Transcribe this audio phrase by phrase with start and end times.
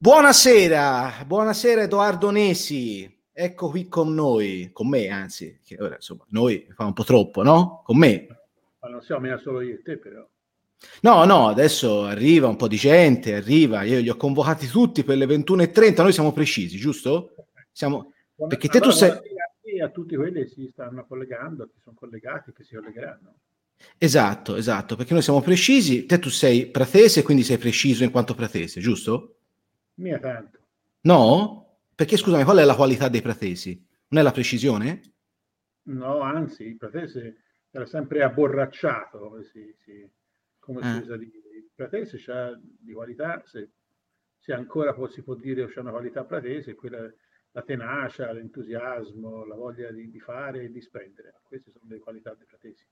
[0.00, 6.68] Buonasera, buonasera Edoardo Nesi, ecco qui con noi, con me anzi, che ora insomma noi
[6.72, 7.82] fa un po' troppo, no?
[7.84, 8.28] Con me.
[8.78, 10.24] Ma non siamo solo io e te però.
[11.00, 15.16] No, no, adesso arriva un po' di gente, arriva, io li ho convocati tutti per
[15.16, 17.34] le 21.30, noi siamo precisi, giusto?
[17.72, 18.12] Siamo...
[18.36, 19.10] Perché te tu sei...
[19.10, 23.34] A tutti quelli si stanno collegando, che sono collegati, che si collegheranno.
[23.98, 28.34] Esatto, esatto, perché noi siamo precisi, te tu sei pratese, quindi sei preciso in quanto
[28.34, 29.37] pratese, giusto?
[29.98, 30.58] Mia tanto.
[31.02, 31.80] No?
[31.94, 33.84] Perché scusami, qual è la qualità dei pratesi?
[34.08, 35.00] Non è la precisione?
[35.84, 40.08] No, anzi, il pratese era sempre abborracciato, come si, si,
[40.58, 41.00] come si eh.
[41.00, 41.48] usa dire.
[41.56, 43.70] Il pratese c'ha di qualità, se,
[44.38, 47.10] se ancora può, si può dire c'è una qualità pratese, quella
[47.52, 51.40] la tenacia, l'entusiasmo, la voglia di, di, fare e di spendere.
[51.42, 52.84] Queste sono le qualità dei fratesi.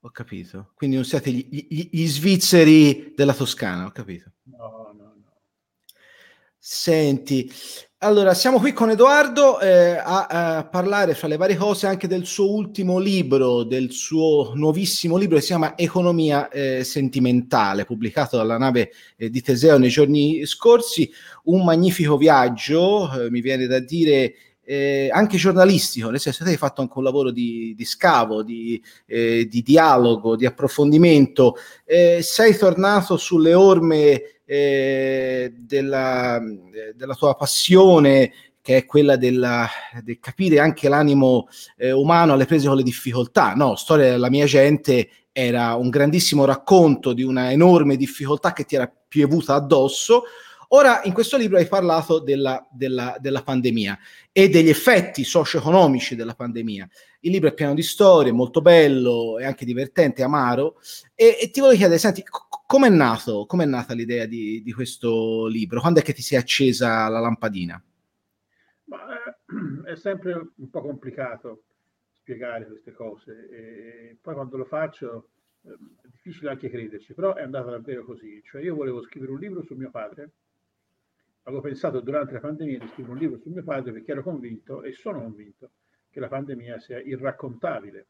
[0.00, 0.72] Ho capito.
[0.74, 4.32] Quindi non siete gli, gli, gli svizzeri della Toscana, ho capito.
[4.44, 5.19] No, no.
[6.62, 7.50] Senti,
[8.00, 12.26] allora siamo qui con Edoardo eh, a, a, parlare fra le varie cose anche del
[12.26, 18.58] suo ultimo libro, del suo nuovissimo libro che si chiama Economia eh, sentimentale, pubblicato dalla
[18.58, 21.10] nave eh, di Teseo nei giorni scorsi.
[21.44, 24.34] Un magnifico viaggio, eh, mi viene da dire.
[24.62, 28.80] Eh, anche giornalistico, nel senso che hai fatto anche un lavoro di, di scavo, di,
[29.06, 31.56] eh, di, dialogo, di approfondimento.
[32.20, 36.40] sei tornato sulle orme eh, della,
[36.96, 39.68] della, tua passione che è quella della,
[40.02, 43.54] del capire anche l'animo eh, umano alle prese con le difficoltà.
[43.54, 48.74] No, Storia della mia gente era un grandissimo racconto di una enorme difficoltà che ti
[48.74, 50.24] era piovuta addosso.
[50.72, 53.96] Ora, in questo libro hai parlato della, della, della pandemia
[54.32, 56.88] e degli effetti socio-economici della pandemia.
[57.20, 60.80] Il libro è pieno di storie, molto bello, è anche divertente, amaro.
[61.14, 62.24] E, e ti voglio chiedere, senti,
[62.70, 65.80] Com'è, nato, com'è nata l'idea di, di, questo libro?
[65.80, 67.82] Quando è che ti si è accesa la lampadina?
[68.84, 71.64] Ma, eh, è sempre un po' complicato
[72.12, 75.30] spiegare queste cose e poi quando lo faccio
[75.62, 78.40] eh, è difficile anche crederci, però è andata davvero così.
[78.44, 80.30] Cioè io volevo scrivere un libro su mio padre,
[81.42, 84.84] avevo pensato durante la pandemia di scrivere un libro su mio padre perché ero convinto
[84.84, 85.72] e sono convinto
[86.08, 88.06] che la pandemia sia irraccontabile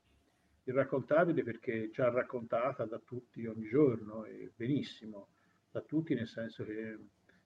[0.70, 5.28] irraccontabile perché già raccontata da tutti ogni giorno e benissimo,
[5.70, 6.98] da tutti nel senso che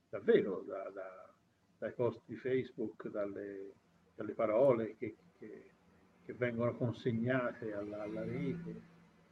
[0.08, 1.34] davvero da, da,
[1.78, 3.72] dai post di Facebook, dalle,
[4.14, 5.70] dalle parole che, che,
[6.24, 8.70] che, vengono consegnate alla, alla rete,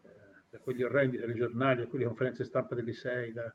[0.02, 0.10] eh,
[0.50, 3.54] da quegli orrendi telegiornali, a quelle conferenze stampa delle sei, da,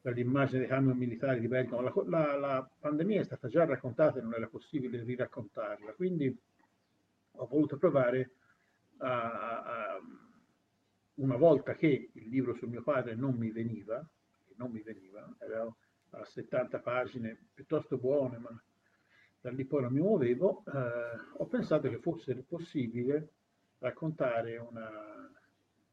[0.00, 1.82] dall'immagine dei camion militari di Bergamo.
[1.82, 6.34] La, la, la, pandemia è stata già raccontata e non era possibile riraccontarla, quindi
[7.32, 8.39] ho voluto provare a,
[11.14, 14.06] una volta che il libro su mio padre non mi veniva,
[14.56, 15.66] non mi veniva, era
[16.10, 18.62] a 70 pagine piuttosto buone, ma
[19.40, 23.32] da lì poi non mi muovevo, eh, ho pensato che fosse possibile
[23.78, 25.30] raccontare una,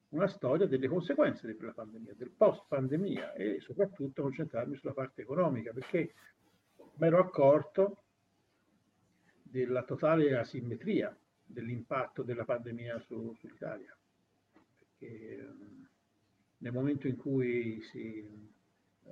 [0.10, 5.72] una storia delle conseguenze della pandemia, del post pandemia e soprattutto concentrarmi sulla parte economica,
[5.72, 6.14] perché
[6.96, 8.04] mi ero accorto
[9.44, 11.16] della totale asimmetria
[11.48, 13.96] dell'impatto della pandemia su, sull'Italia.
[14.78, 15.88] Perché um,
[16.58, 18.28] nel momento in cui si,
[19.04, 19.12] uh,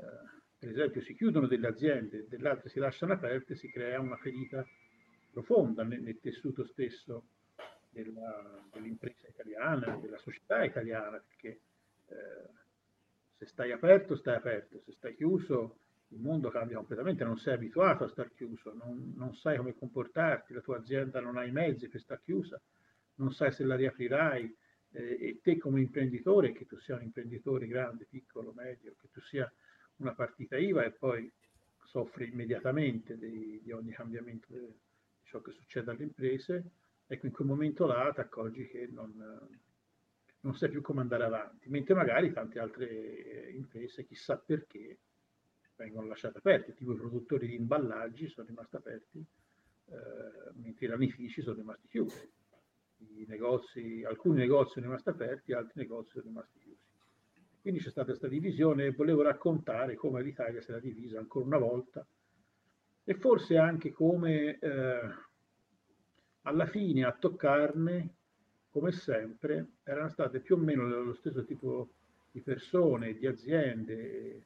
[0.59, 4.17] per esempio, si chiudono delle aziende e delle altre si lasciano aperte, si crea una
[4.17, 4.65] ferita
[5.31, 7.27] profonda nel, nel tessuto stesso
[7.89, 11.59] della, dell'impresa italiana, della società italiana, perché
[12.07, 12.49] eh,
[13.37, 15.79] se stai aperto, stai aperto, se stai chiuso,
[16.15, 20.53] il mondo cambia completamente, non sei abituato a star chiuso, non, non, sai come comportarti,
[20.53, 22.59] la tua azienda non ha i mezzi per star chiusa,
[23.15, 24.57] non sai se la riaprirai
[24.91, 29.19] eh, e te come imprenditore, che tu sia un imprenditore grande, piccolo, medio, che tu
[29.21, 29.51] sia
[29.97, 31.31] una partita IVA e poi
[31.83, 34.73] soffri immediatamente di, di ogni cambiamento di
[35.23, 36.71] ciò che succede alle imprese,
[37.07, 39.13] ecco in quel momento là ti accorgi che non,
[40.39, 44.99] non sai più come andare avanti, mentre magari tante altre eh, imprese, chissà perché,
[45.75, 49.25] vengono lasciati aperti, tipo i produttori di imballaggi sono rimasti aperti,
[49.87, 52.31] eh, mentre i ramifici sono rimasti chiusi.
[53.27, 56.83] Negozi, alcuni negozi sono rimasti aperti, altri negozi sono rimasti chiusi.
[57.61, 61.57] Quindi c'è stata questa divisione e volevo raccontare come l'Italia si era divisa ancora una
[61.57, 62.05] volta
[63.03, 65.09] e forse anche come eh,
[66.43, 68.15] alla fine a toccarne,
[68.69, 71.89] come sempre, erano state più o meno lo stesso tipo
[72.31, 74.45] di persone, di aziende,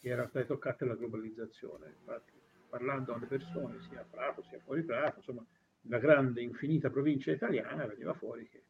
[0.00, 1.94] che erano state toccate dalla globalizzazione.
[1.98, 2.32] Infatti,
[2.68, 5.44] parlando alle persone, sia a Prato sia fuori Prato, insomma,
[5.82, 8.62] la grande infinita provincia italiana, veniva fuori che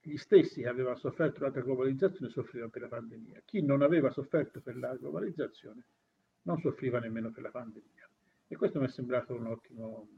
[0.00, 3.42] gli stessi che avevano sofferto la globalizzazione soffrivano per la pandemia.
[3.44, 5.84] Chi non aveva sofferto per la globalizzazione
[6.42, 8.08] non soffriva nemmeno per la pandemia.
[8.46, 10.08] E questo mi è sembrato un ottimo,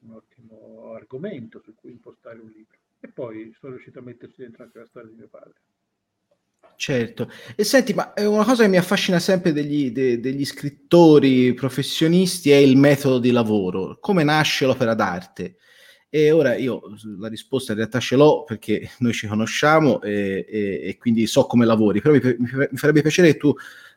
[0.00, 2.78] un ottimo argomento su cui impostare un libro.
[3.00, 5.54] E poi sono riuscito a metterci dentro anche la storia di mio padre.
[6.80, 12.52] Certo, e senti, ma una cosa che mi affascina sempre degli, de, degli, scrittori professionisti
[12.52, 15.56] è il metodo di lavoro, come nasce l'opera d'arte.
[16.08, 16.80] E ora io
[17.18, 21.46] la risposta in realtà ce l'ho perché noi ci conosciamo e, e, e quindi so
[21.46, 23.52] come lavori, però mi, mi, mi, farebbe piacere che tu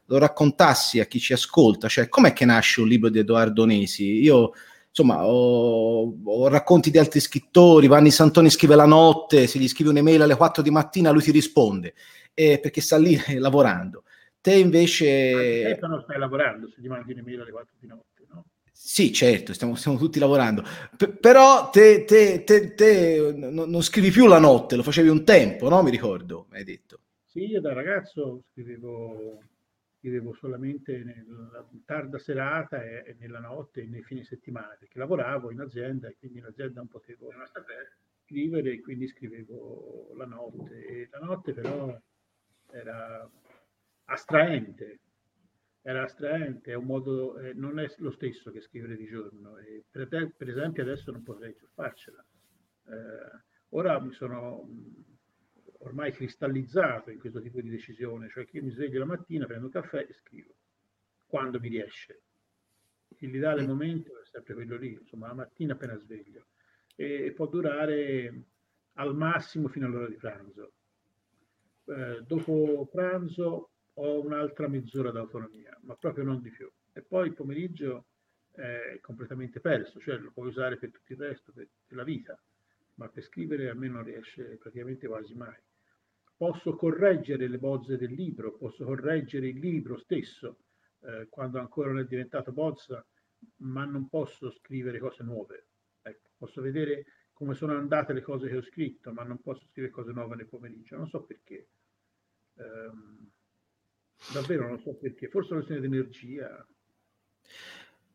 [0.06, 4.24] lo raccontassi a chi ci ascolta, cioè com'è che nasce un libro di Edoardo Nesi?
[4.24, 4.54] Io
[4.90, 9.92] insomma, ho, ho, racconti di altri scrittori, Vanni Santoni scrive la notte, se gli scrivi
[9.92, 11.94] un'email alle 4 di mattina lui ti risponde
[12.34, 14.04] eh, perché sta lì lavorando.
[14.42, 15.66] Te invece...
[15.66, 18.46] Anche te non stai lavorando se gli mandi un'email alle 4 di notte, no?
[18.72, 20.64] Sì, certo, stiamo, stiamo tutti lavorando.
[20.98, 25.24] P- però te, te, te, te non, non scrivi più la notte, lo facevi un
[25.24, 25.84] tempo, no?
[25.84, 27.00] Mi ricordo, hai detto.
[27.24, 29.40] Sì, io da ragazzo scrivevo,
[30.00, 35.52] scrivevo solamente nella tarda serata e, e, nella notte e nei fine settimana, perché lavoravo
[35.52, 37.32] in azienda e quindi in azienda non potevo
[38.26, 40.86] scrivere e quindi scrivevo la notte.
[40.86, 41.96] E la notte però
[42.72, 43.30] era
[44.06, 45.00] astraente,
[45.82, 49.58] era astraente, è un modo, eh, non è lo stesso che scrivere di giorno.
[49.58, 52.24] E per, te, per esempio adesso non potrei più farcela.
[52.88, 54.68] Eh, ora mi sono
[55.80, 59.66] ormai cristallizzato in questo tipo di decisione, cioè che io mi sveglio la mattina, prendo
[59.66, 60.56] un caffè e scrivo,
[61.26, 62.22] quando mi riesce.
[63.18, 66.48] L'ideale momento è sempre quello lì, insomma, la mattina appena sveglio.
[66.96, 68.44] E, e può durare
[68.94, 70.74] al massimo fino all'ora di pranzo
[71.92, 76.72] eh, dopo pranzo ho un'altra mezz'ora d'autonomia, ma proprio non di più.
[76.94, 78.06] E poi il pomeriggio
[78.52, 82.40] è completamente perso, cioè lo puoi usare per tutto il resto, per, per la vita,
[82.96, 85.58] ma per scrivere a me non riesce praticamente quasi mai.
[86.36, 90.58] Posso correggere le bozze del libro, posso correggere il libro stesso
[91.02, 93.06] eh, quando ancora non è diventato bozza,
[93.58, 95.68] ma non posso scrivere cose nuove.
[96.02, 99.94] Ecco, posso vedere come sono andate le cose che ho scritto, ma non posso scrivere
[99.94, 100.96] cose nuove nel pomeriggio.
[100.96, 101.68] Non so perché.
[102.58, 103.30] Ehm,
[104.34, 106.66] davvero non so perché, forse una questione di energia.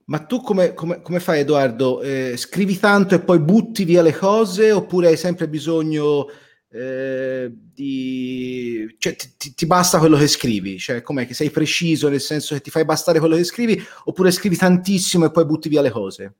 [0.05, 2.01] Ma tu come, come, come fai Edoardo?
[2.01, 6.29] Eh, scrivi tanto e poi butti via le cose oppure hai sempre bisogno
[6.69, 8.95] eh, di...
[8.99, 10.79] Cioè, ti, ti, basta quello che scrivi?
[10.79, 14.31] Cioè, com'è che sei preciso nel senso che ti fai bastare quello che scrivi oppure
[14.31, 16.35] scrivi tantissimo e poi butti via le cose?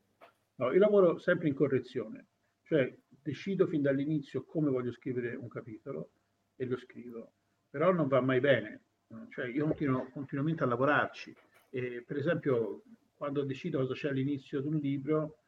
[0.57, 2.27] No, io lavoro sempre in correzione,
[2.63, 6.11] cioè decido fin dall'inizio come voglio scrivere un capitolo
[6.55, 7.33] e lo scrivo
[7.77, 8.81] però non va mai bene.
[9.29, 11.37] Cioè, io continuo continuamente a lavorarci.
[11.69, 12.85] E, per esempio,
[13.15, 15.43] quando decido cosa c'è all'inizio di un libro,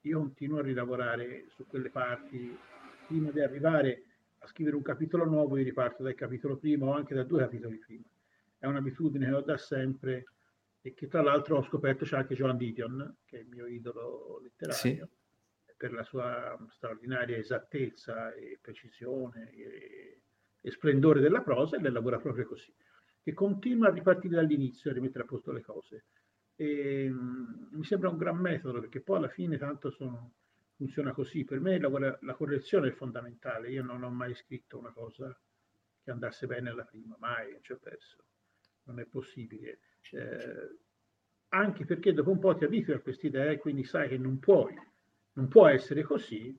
[0.00, 2.56] io continuo a rilavorare su quelle parti
[3.06, 4.04] prima di arrivare
[4.38, 7.76] a scrivere un capitolo nuovo, io riparto dal capitolo primo o anche da due capitoli
[7.76, 8.04] prima.
[8.56, 10.24] È un'abitudine che ho da sempre
[10.80, 14.40] e che tra l'altro ho scoperto c'è anche Joan Didion, che è il mio idolo
[14.42, 15.08] letterario,
[15.62, 15.74] sì.
[15.76, 20.15] per la sua straordinaria esattezza e precisione e
[20.66, 22.74] e splendore della prosa e lei lavora proprio così,
[23.22, 26.06] che continua a ripartire dall'inizio e rimettere a posto le cose.
[26.56, 30.32] E, um, mi sembra un gran metodo perché poi alla fine tanto sono,
[30.74, 31.44] funziona così.
[31.44, 33.70] Per me la, la, correzione è fondamentale.
[33.70, 35.38] Io non ho mai scritto una cosa
[36.02, 38.24] che andasse bene alla prima, mai, non ci ho perso.
[38.86, 39.78] Non è possibile.
[40.10, 40.78] Eh,
[41.50, 44.40] anche perché dopo un po' ti abitui a queste idee e quindi sai che non
[44.40, 44.74] puoi,
[45.34, 46.58] non può essere così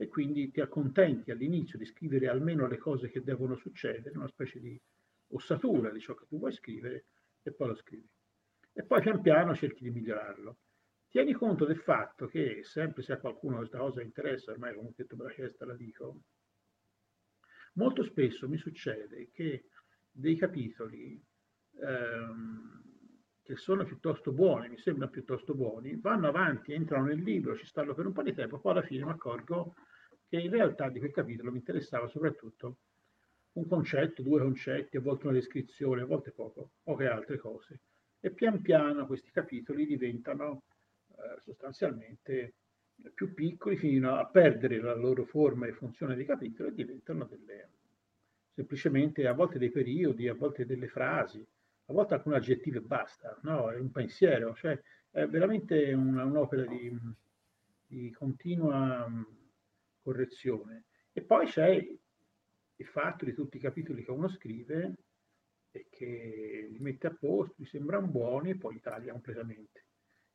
[0.00, 4.60] e quindi ti accontenti all'inizio di scrivere almeno le cose che devono succedere, una specie
[4.60, 4.80] di
[5.30, 7.06] ossatura di ciò che tu vuoi scrivere
[7.42, 8.08] e poi lo scrivi.
[8.72, 10.58] E poi pian piano cerchi di migliorarlo.
[11.08, 15.16] Tieni conto del fatto che, sempre se a qualcuno questa cosa interessa, ormai comunque tu
[15.16, 16.20] la testa la dico,
[17.72, 19.64] molto spesso mi succede che
[20.12, 21.20] dei capitoli
[21.80, 22.82] ehm,
[23.42, 27.94] che sono piuttosto buoni, mi sembrano piuttosto buoni, vanno avanti, entrano nel libro, ci stanno
[27.94, 29.74] per un po' di tempo, poi alla fine mi accorgo
[30.28, 32.76] che in realtà di quel capitolo mi interessava soprattutto
[33.52, 37.80] un concetto, due concetti, a volte una descrizione, a volte poco, poche altre cose.
[38.20, 40.62] E pian piano questi capitoli diventano
[41.08, 42.54] eh, sostanzialmente
[43.14, 47.68] più piccoli fino a perdere la loro forma e funzione di capitolo e diventano delle,
[48.54, 51.44] semplicemente a volte dei periodi, a volte delle frasi,
[51.86, 53.70] a volte anche un aggettivo e basta, no?
[53.70, 54.80] È un pensiero, cioè
[55.10, 56.96] è veramente una, un'opera di,
[57.86, 59.08] di continua
[60.08, 60.84] correzione.
[61.12, 64.94] E poi c'è il fatto di tutti i capitoli che uno scrive
[65.70, 69.84] e che li mette a posto, gli sembrano buoni e poi li taglia completamente.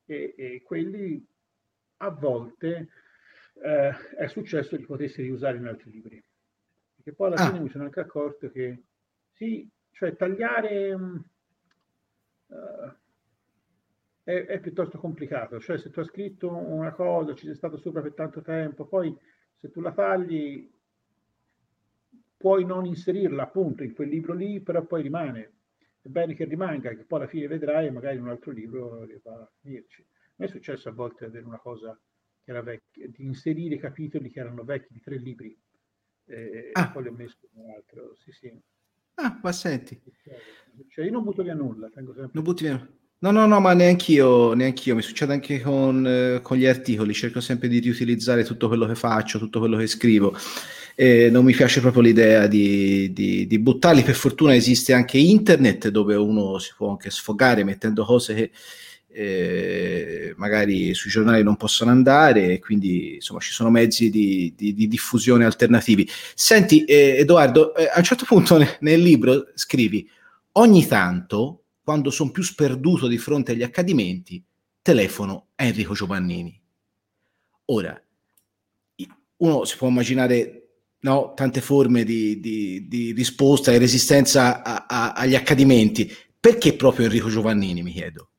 [0.05, 1.25] E, e quelli
[1.97, 2.89] a volte
[3.63, 6.23] eh, è successo di potersi riusare in altri libri.
[6.95, 7.47] Perché poi alla ah.
[7.47, 8.83] fine mi sono anche accorto che
[9.31, 11.23] sì, cioè tagliare uh,
[14.23, 18.01] è, è, piuttosto complicato, cioè se tu hai scritto una cosa, ci sei stato sopra
[18.01, 19.15] per tanto tempo, poi
[19.63, 20.69] se tu la tagli
[22.35, 25.53] puoi non inserirla appunto in quel libro lì, però poi rimane.
[26.01, 29.31] È bene che rimanga, che poi alla fine vedrai magari in un altro libro va
[29.31, 30.01] a finirci.
[30.01, 31.97] A me è successo a volte avere una cosa
[32.43, 35.57] che era vecchia, di inserire capitoli che erano vecchi di tre libri
[36.25, 36.91] e, ah.
[36.91, 38.15] poi li ho messi in un altro.
[38.15, 38.61] Sì, sì.
[39.13, 39.97] Ah, ma senti.
[40.89, 42.31] Cioè, io non butto via nulla, tengo sempre.
[42.33, 42.85] Non butti via
[43.23, 44.95] No, no, no, ma neanch'io, neanch'io.
[44.95, 48.95] Mi succede anche con, eh, con, gli articoli, cerco sempre di riutilizzare tutto quello che
[48.95, 50.35] faccio, tutto quello che scrivo.
[50.93, 54.03] E non mi piace proprio l'idea di, di, di, buttarli.
[54.03, 58.51] Per fortuna esiste anche internet dove uno si può anche sfogare mettendo cose che
[59.07, 65.45] eh, magari sui giornali non possono andare, quindi insomma ci sono mezzi di, di diffusione
[65.45, 66.05] alternativi.
[66.35, 70.05] Senti, eh, Edoardo, eh, a un certo punto nel libro scrivi
[70.55, 74.43] ogni tanto quando sono più sperduto di fronte agli accadimenti,
[74.81, 76.59] telefono a Enrico Giovannini.
[77.65, 78.01] Ora,
[79.37, 80.67] uno si può immaginare
[80.99, 86.09] no, tante forme di, di, di, risposta e resistenza a, a, agli accadimenti.
[86.39, 88.29] Perché proprio Enrico Giovannini, mi chiedo?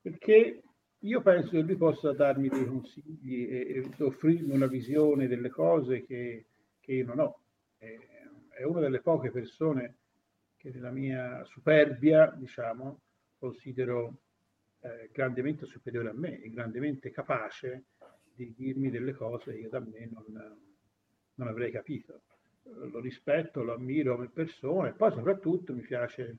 [0.00, 0.62] Perché
[0.98, 6.04] io penso che lui possa darmi dei consigli e, e offrirmi una visione delle cose
[6.04, 6.46] che,
[6.80, 7.40] che io non ho.
[7.78, 7.86] È,
[8.58, 9.96] è una delle poche persone
[10.60, 13.00] che nella mia superbia, diciamo,
[13.38, 14.18] considero
[14.80, 17.84] eh, grandemente superiore a me e grandemente capace
[18.34, 20.58] di dirmi delle cose che io da me non,
[21.34, 22.20] non avrei capito.
[22.62, 26.36] Lo rispetto, lo ammiro come persona e poi soprattutto mi piace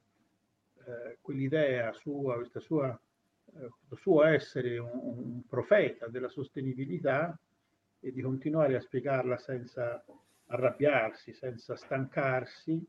[0.86, 2.98] eh, quell'idea sua, questa sua,
[3.56, 7.38] eh, suo essere un, un profeta della sostenibilità
[8.00, 10.06] e di continuare a spiegarla senza
[10.46, 12.86] arrabbiarsi, senza stancarsi,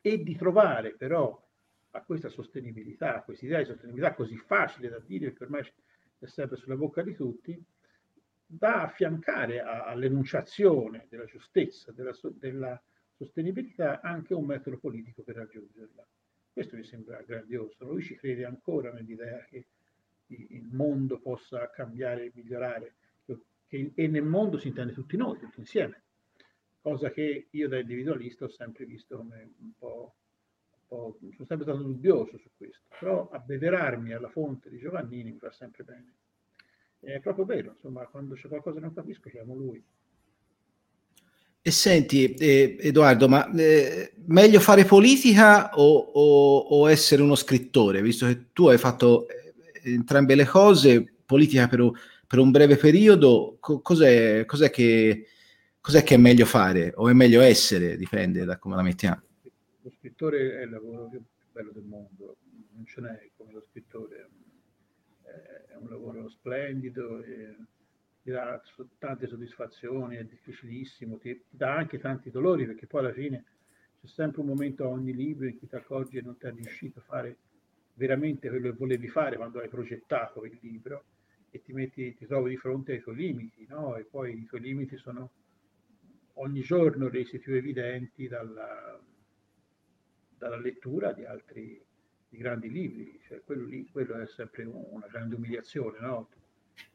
[0.00, 1.48] e di trovare però
[1.92, 5.62] a questa sostenibilità, a questa idea di sostenibilità così facile da dire, che ormai
[6.18, 7.62] è sempre sulla bocca di tutti,
[8.46, 12.80] da affiancare a, all'enunciazione della giustezza, della, della,
[13.16, 16.06] sostenibilità, anche un metodo politico per raggiungerla.
[16.52, 17.84] Questo mi sembra grandioso.
[17.84, 19.66] Lui ci crede ancora nell'idea che
[20.26, 22.94] il mondo possa cambiare e migliorare,
[23.66, 26.04] che, e nel mondo si intende tutti noi, tutti insieme
[26.80, 30.14] cosa che io da individualista ho sempre visto come un po',
[30.70, 35.38] un po', sono sempre stato dubbioso su questo, però abbeverarmi alla fonte di Giovannini mi
[35.38, 36.14] fa sempre bene.
[37.00, 39.82] È proprio vero, insomma, quando c'è qualcosa che non capisco chiamo lui.
[41.62, 48.00] E senti, eh, Edoardo, ma eh, meglio fare politica o, o, o, essere uno scrittore?
[48.00, 49.52] Visto che tu hai fatto eh,
[49.92, 51.90] entrambe le cose, politica per,
[52.26, 55.26] per un breve periodo, co- cos'è, cos'è che,
[55.80, 59.22] cos'è che è meglio fare o è meglio essere, dipende da come la mettiamo.
[59.82, 61.22] Lo scrittore è il lavoro più
[61.52, 62.36] bello del mondo,
[62.72, 64.28] non ce n'è come lo scrittore,
[65.68, 67.22] è un lavoro splendido,
[68.22, 68.60] ti dà
[68.98, 73.44] tante soddisfazioni, è difficilissimo, ti, dà anche tanti dolori perché poi alla fine
[74.00, 76.52] c'è sempre un momento a ogni libro in cui ti accorgi che non ti è
[76.52, 77.36] riuscito a fare
[77.94, 81.04] veramente quello che volevi fare quando hai progettato il libro
[81.50, 83.96] e ti, metti, ti trovi di fronte ai tuoi limiti, no?
[83.96, 85.30] E poi i tuoi limiti sono
[86.40, 88.98] ogni giorno resi più evidenti dalla,
[90.36, 91.84] dalla lettura di altri
[92.28, 96.28] di grandi libri, cioè quello lì quello è sempre una grande umiliazione, no?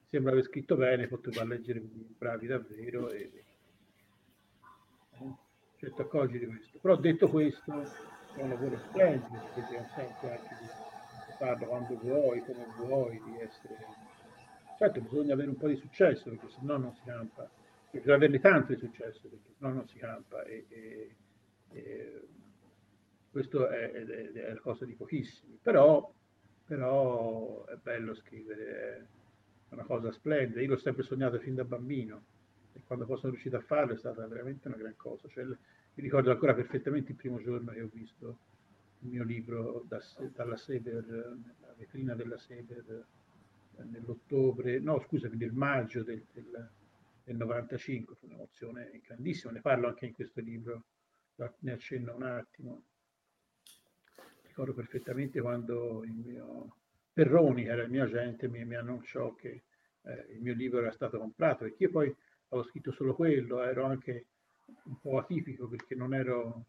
[0.10, 3.32] Sembra aver scritto bene, potevo leggere bravi davvero e
[5.12, 5.36] eh,
[5.78, 6.80] cioè, ti accorgi di questo.
[6.80, 7.82] Però detto questo,
[8.36, 13.40] è un lavoro splendido, perché ti consente anche di farlo quando vuoi, come vuoi, di
[13.42, 13.76] essere...
[14.78, 17.50] Certo, bisogna avere un po' di successo, perché se no non si campa
[18.00, 20.44] bisogna averne tanto di successo, perché sennò non si campa.
[20.44, 21.16] E, e,
[21.72, 22.22] e
[23.30, 25.58] questo è, è, è, la cosa di pochissimi.
[25.62, 26.14] Però,
[26.66, 29.08] però è bello scrivere,
[29.70, 30.62] è una cosa splendida.
[30.62, 32.24] Io l'ho sempre sognato fin da bambino
[32.74, 35.28] e quando poi sono riuscito a farlo è stata veramente una gran cosa.
[35.28, 35.58] Cioè, mi
[35.96, 38.40] ricordo ancora perfettamente il primo giorno che ho visto
[39.00, 40.02] il mio libro da,
[40.34, 43.06] dalla Seber, nella vetrina della Seber
[43.84, 46.70] nell'ottobre, no scusami, nel maggio del, del
[47.26, 50.86] del 95, fu un'emozione grandissima, ne parlo anche in questo libro,
[51.36, 52.84] ne accenno un attimo.
[54.44, 56.78] Ricordo perfettamente quando il mio
[57.12, 59.64] Perroni, era il mio agente, mi, mi annunciò che
[60.04, 62.16] eh, il mio libro era stato comprato, perché io poi
[62.50, 64.28] avevo scritto solo quello, ero anche
[64.84, 66.68] un po' atipico perché non ero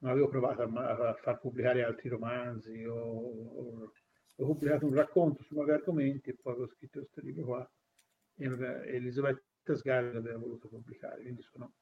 [0.00, 3.92] non avevo provato a, a far pubblicare altri romanzi o, o,
[4.36, 7.70] ho pubblicato un racconto su nuovi argomenti e poi ho scritto questo libro qua
[8.36, 8.46] e
[8.96, 11.74] Elisabetta Sgarbi aveva voluto pubblicare, quindi sono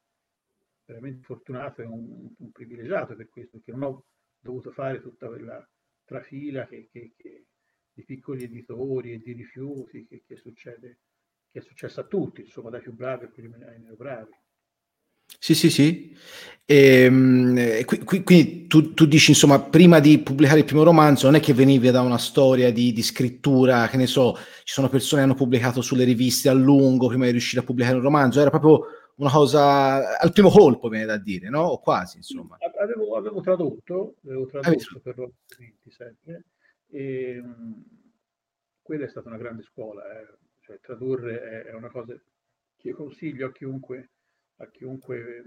[0.85, 4.05] veramente fortunato e un, un, privilegiato per questo, perché non ho
[4.39, 5.67] dovuto fare tutta quella
[6.03, 7.45] trafila che, che, che
[7.91, 10.99] di piccoli editori e di rifiuti che, succede,
[11.47, 14.31] che è successo a tutti, insomma, dai più bravi a quelli meno bravi.
[15.37, 16.09] Sì, sì, sì.
[16.71, 21.25] Ehm, e, qui, qui, quindi tu, tu, dici, insomma, prima di pubblicare il primo romanzo,
[21.25, 24.87] non è che venivi da una storia di, di, scrittura, che ne so, ci sono
[24.87, 28.39] persone che hanno pubblicato sulle riviste a lungo prima di riuscire a pubblicare un romanzo,
[28.39, 31.61] era proprio una cosa al primo colpo, viene da dire, no?
[31.61, 32.57] O quasi, insomma.
[32.79, 36.43] Avevo, avevo tradotto, avevo tradotto per documenti sempre,
[36.91, 37.83] e mh,
[38.83, 40.37] quella è stata una grande scuola, eh.
[40.61, 42.13] cioè, tradurre è, è una cosa
[42.77, 44.09] che io consiglio a chiunque
[44.59, 45.43] a chiunque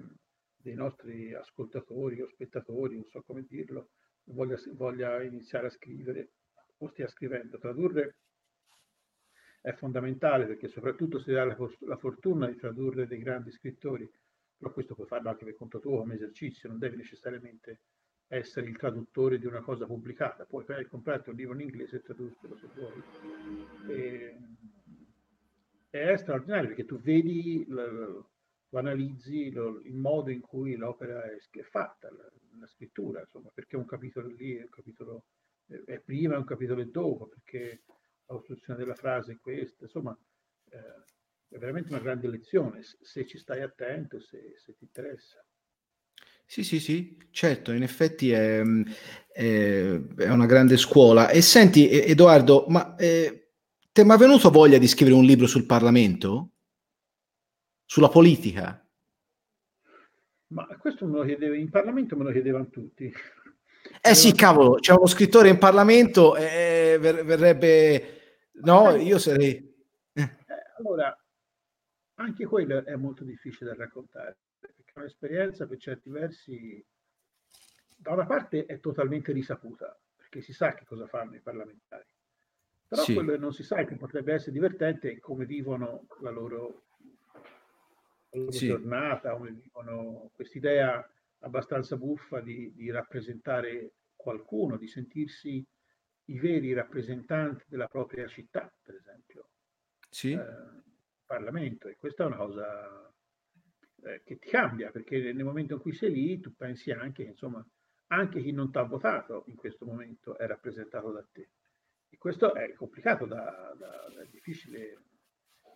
[0.57, 3.91] dei nostri ascoltatori o spettatori, non so come dirlo,
[4.25, 6.31] voglia, voglia iniziare a scrivere
[6.79, 7.59] o stia scrivendo.
[7.59, 8.17] Tradurre
[9.61, 14.11] è fondamentale perché soprattutto se hai la, la, fortuna di tradurre dei grandi scrittori,
[14.57, 17.81] però questo puoi farlo anche per conto tuo come esercizio, non devi necessariamente
[18.29, 22.57] essere il traduttore di una cosa pubblicata, puoi comprarti un libro in inglese e tradurlo
[22.57, 23.03] se vuoi.
[23.89, 24.39] E,
[25.91, 27.67] è straordinario perché tu vedi
[28.73, 32.27] tu analizzi lo, il modo in cui l'opera è, è fatta, la,
[32.59, 35.25] la, scrittura, insomma, perché un capitolo lì è un capitolo
[35.85, 37.83] è prima, un capitolo è dopo, perché
[38.27, 40.19] la costruzione della frase è questa, insomma,
[40.71, 41.05] eh,
[41.49, 45.45] è veramente una grande lezione se ci stai attento, se, se ti interessa.
[46.47, 48.63] Sì, sì, sì, certo, in effetti è,
[49.33, 51.29] è, è una grande scuola.
[51.29, 53.51] E senti, Edoardo, ma eh,
[53.93, 56.53] ti è mai venuto voglia di scrivere un libro sul Parlamento?
[57.93, 58.83] Sulla politica?
[60.47, 63.13] Ma questo me lo chiedeva, in Parlamento me lo chiedevano tutti.
[64.01, 68.49] Eh sì, cavolo, c'è uno scrittore in Parlamento e ver- verrebbe...
[68.63, 69.71] No, io sarei...
[70.15, 70.37] Eh,
[70.79, 71.15] allora,
[72.15, 76.83] anche quello è molto difficile da raccontare, perché è un'esperienza per certi versi,
[77.95, 82.07] da una parte è totalmente risaputa, perché si sa che cosa fanno i parlamentari,
[82.89, 83.13] però sì.
[83.13, 86.85] quello che non si sa è che potrebbe essere divertente è come vivono la loro
[88.39, 88.67] loro sì.
[88.67, 91.07] giornata, come dicono, quest'idea
[91.41, 95.65] abbastanza buffa di, di, rappresentare qualcuno, di sentirsi
[96.27, 99.49] i veri rappresentanti della propria città, per esempio.
[100.09, 100.33] Sì.
[100.33, 100.81] Eh,
[101.25, 103.13] Parlamento, e questa è una cosa
[104.05, 107.67] eh, che ti cambia, perché nel momento in cui sei lì tu pensi anche, insomma,
[108.09, 111.49] anche chi non ti ha votato in questo momento è rappresentato da te.
[112.09, 115.03] E questo è complicato, da, da, da difficile,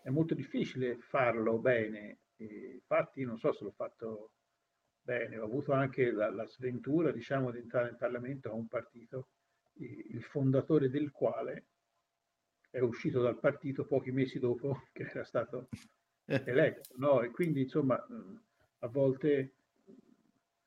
[0.03, 4.33] è molto difficile farlo bene infatti non so se l'ho fatto
[5.01, 9.29] bene, ho avuto anche la, la sventura diciamo, di entrare in Parlamento a un partito,
[9.79, 11.67] il fondatore del quale
[12.71, 15.69] è uscito dal partito pochi mesi dopo che era stato
[16.27, 16.95] eletto.
[16.97, 17.23] No?
[17.23, 18.05] E quindi insomma
[18.81, 19.55] a volte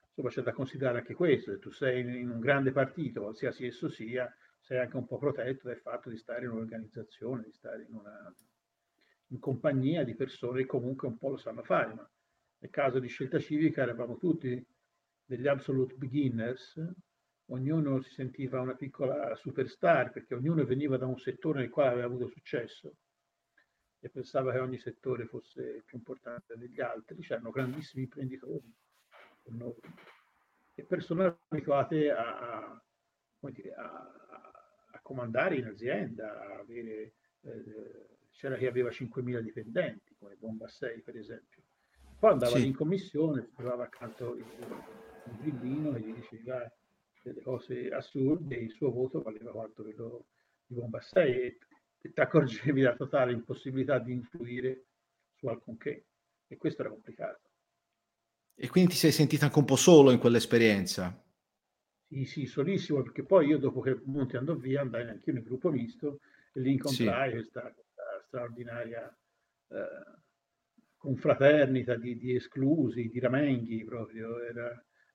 [0.09, 3.89] insomma, c'è da considerare anche questo, se tu sei in un grande partito, qualsiasi esso
[3.89, 7.93] sia, sei anche un po' protetto dal fatto di stare in un'organizzazione, di stare in
[7.93, 8.33] una
[9.31, 12.09] in compagnia di persone che comunque un po' lo sanno fare, ma
[12.59, 14.65] nel caso di scelta civica eravamo tutti
[15.25, 16.81] degli absolute beginners,
[17.47, 22.07] ognuno si sentiva una piccola superstar perché ognuno veniva da un settore nel quale aveva
[22.07, 22.95] avuto successo
[23.99, 28.73] e pensava che ogni settore fosse più importante degli altri, c'erano grandissimi imprenditori
[30.73, 32.81] e persone abituate a, a,
[34.91, 41.17] a comandare in azienda, a avere eh, c'era chi aveva 5.000 dipendenti, come Bombassei per
[41.17, 41.61] esempio.
[42.17, 42.67] Poi andava sì.
[42.67, 44.45] in commissione, si trovava accanto il,
[45.25, 46.71] il grillino e gli diceva
[47.21, 50.27] delle cose assurde e il suo voto valeva quanto quello
[50.65, 51.57] di Bombassei e,
[51.99, 54.85] e ti accorgevi della totale impossibilità di influire
[55.35, 56.05] su alcunché.
[56.47, 57.41] E questo era complicato.
[58.55, 61.25] E quindi ti sei sentito anche un po' solo in quell'esperienza?
[62.07, 65.43] Sì, sì, solissimo, perché poi io dopo che Monti andò via andai anche io nel
[65.43, 66.21] gruppo misto
[66.53, 67.35] e lì incontrai sì.
[67.35, 67.73] questa
[68.29, 69.09] straordinaria
[69.69, 70.17] eh,
[70.95, 74.71] confraternita di, di, esclusi, di ramenghi proprio, era,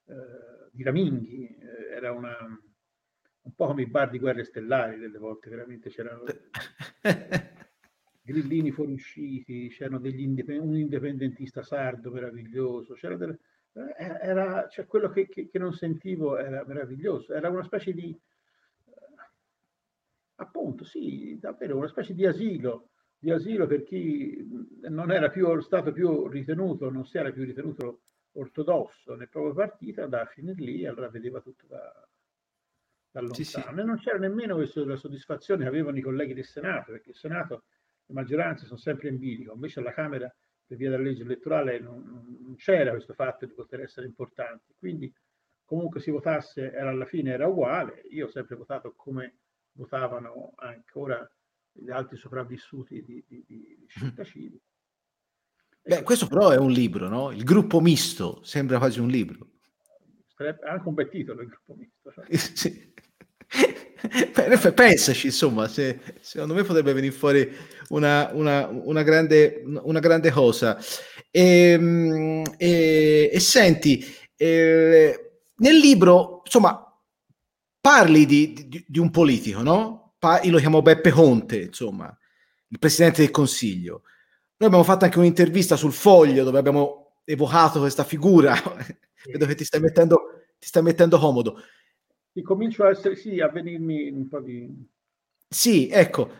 [0.07, 5.18] eh, di raminghi, eh, era una, un po' come i bar di guerre stellari delle
[5.18, 6.24] volte, veramente c'erano
[8.20, 13.38] grillini fuoriusciti, c'erano degli indipend- un indipendentista sardo meraviglioso, c'era delle,
[13.74, 18.18] eh, era, cioè quello che, che, che, non sentivo era meraviglioso, era una specie di,
[18.87, 18.92] eh,
[20.37, 22.88] appunto, sì, davvero una specie di asilo
[23.25, 24.47] di asilo per chi
[24.83, 30.03] non era più stato più ritenuto, non si era più ritenuto ortodosso nel proprio partito,
[30.03, 32.07] andava a finire lì allora vedeva tutto da,
[33.11, 33.35] da lontano.
[33.35, 33.63] Sì, sì.
[33.67, 37.17] E non c'era nemmeno questa la soddisfazione che avevano i colleghi del Senato, perché il
[37.17, 37.65] Senato,
[38.05, 40.31] le maggioranze sono sempre in bilico, invece alla Camera,
[40.67, 44.75] per via della legge elettorale, non, non c'era questo fatto di poter essere importanti.
[44.79, 45.11] Quindi
[45.65, 48.03] comunque si votasse, era alla fine era uguale.
[48.11, 49.39] Io ho sempre votato come
[49.73, 51.27] votavano ancora
[51.75, 54.61] gli altri sopravvissuti di, di, di Cittacini.
[55.83, 57.31] Beh, questo però è un libro, no?
[57.31, 59.49] Il gruppo misto, sembra quasi un libro.
[60.37, 62.11] È anche un bel titolo il gruppo misto.
[62.11, 62.37] Cioè.
[62.37, 62.93] sì.
[64.75, 67.51] Pensaci, insomma, se, secondo me potrebbe venire fuori
[67.89, 70.79] una, una, una, grande, una grande cosa.
[71.31, 74.05] E, ehm, e, e senti,
[74.37, 76.81] e, nel libro, insomma,
[77.81, 80.04] parli di, di, di un politico, no?
[80.43, 82.17] Io lo chiamo Beppe Conte, insomma,
[82.69, 84.03] il presidente del Consiglio.
[84.57, 88.55] Noi abbiamo fatto anche un'intervista sul foglio dove abbiamo evocato questa figura.
[89.31, 91.59] Vedo che ti stai mettendo, ti stai mettendo comodo
[92.43, 94.69] comincio a essere, sì, a venirmi un po' di...
[95.49, 96.31] Sì, ecco,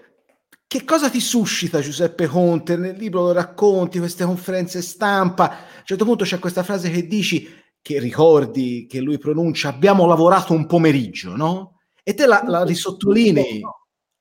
[0.67, 2.77] che cosa ti suscita Giuseppe Conte?
[2.77, 7.07] Nel libro lo racconti, queste conferenze stampa, a un certo punto c'è questa frase che
[7.07, 7.49] dici,
[7.81, 11.74] che ricordi, che lui pronuncia, abbiamo lavorato un pomeriggio, no?
[12.07, 13.63] E te la, la risottolinei,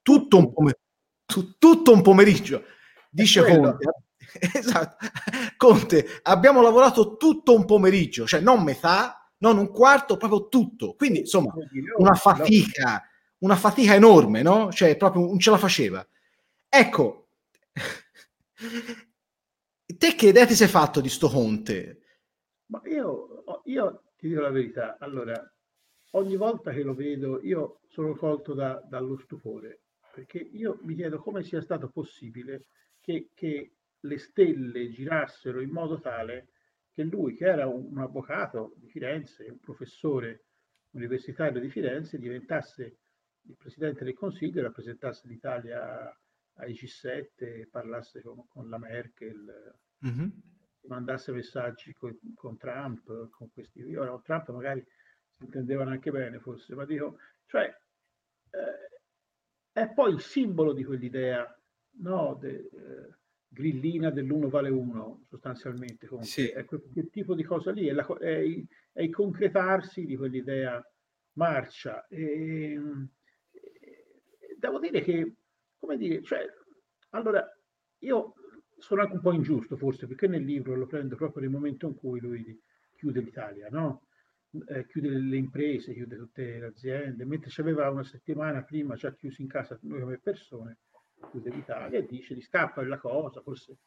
[0.02, 0.80] tutto un, pomer-
[1.26, 2.64] tu, tutto un pomeriggio,
[3.12, 3.90] dice Conte.
[4.52, 5.06] Esatto.
[5.58, 10.96] Conte, abbiamo lavorato tutto un pomeriggio, cioè non metà, non un quarto, proprio tutto.
[10.96, 11.54] Quindi, insomma,
[11.98, 13.04] una fatica,
[13.40, 14.72] una fatica enorme, no?
[14.72, 16.08] Cioè, proprio non ce la faceva.
[16.68, 17.28] Ecco,
[19.86, 22.00] te che idea ti sei fatto di sto Conte?
[22.68, 25.40] Ma io, io ti dico la verità, allora,
[26.16, 29.82] ogni volta che lo vedo, io sono colto da, dallo stupore,
[30.14, 32.68] perché io mi chiedo come sia stato possibile
[33.00, 36.50] che, che le stelle girassero in modo tale
[36.92, 40.46] che lui, che era un, un avvocato di Firenze, un professore
[40.92, 42.98] universitario di Firenze, diventasse
[43.46, 46.16] il presidente del Consiglio, rappresentasse l'Italia
[46.58, 50.30] ai G7, parlasse con, con la Merkel, mm-hmm.
[50.88, 53.80] mandasse messaggi con, con, Trump, con questi.
[53.80, 54.86] Io con Trump magari
[55.44, 57.66] intendevano anche bene, forse, ma dico, cioè,
[58.52, 59.02] eh,
[59.72, 61.60] è poi il simbolo di quell'idea,
[62.02, 62.38] no?
[62.40, 63.16] De, eh,
[63.54, 66.08] grillina dell'1 vale 1 sostanzialmente.
[66.22, 66.48] Sì.
[66.48, 70.16] È quel, quel, tipo di cosa lì, è, la, è, il, è, il, concretarsi di
[70.16, 70.84] quell'idea
[71.34, 72.08] marcia.
[72.08, 72.80] E,
[73.52, 75.36] e, devo dire che,
[75.78, 76.46] come dire, cioè,
[77.12, 77.48] allora
[78.00, 78.34] io
[78.78, 81.96] sono anche un po' ingiusto forse perché nel libro lo prendo proprio nel momento in
[81.96, 82.62] cui lui
[82.96, 84.08] chiude l'Italia, no?
[84.68, 89.42] Eh, chiude le imprese, chiude tutte le aziende, mentre c'aveva una settimana prima già chiuso
[89.42, 90.78] in casa noi come persone
[91.32, 93.78] dell'Italia e dice di scappare la cosa, forse,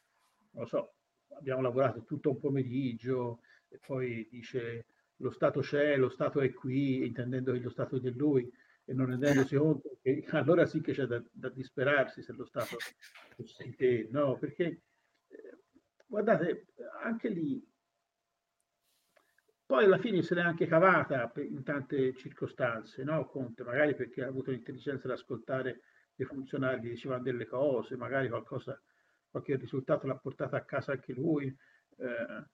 [0.50, 0.94] non lo so,
[1.37, 4.87] abbiamo lavorato tutto un pomeriggio e poi dice
[5.18, 8.50] lo Stato c'è, lo Stato è qui, intendendo che lo Stato è di lui
[8.85, 12.76] e non rendendosi conto che allora sì che c'è da, da disperarsi se lo Stato
[13.37, 14.37] fosse te, no?
[14.37, 14.83] Perché
[15.29, 15.59] eh,
[16.07, 16.66] guardate,
[17.02, 17.64] anche lì
[19.66, 23.26] poi alla fine se l'è anche cavata in tante circostanze, no?
[23.26, 25.81] Conte, magari perché ha avuto l'intelligenza di ascoltare
[26.14, 28.81] dei funzionari dicevano delle cose, magari qualcosa,
[29.29, 31.46] qualche risultato l'ha portato a casa anche lui,
[31.98, 32.44] eh,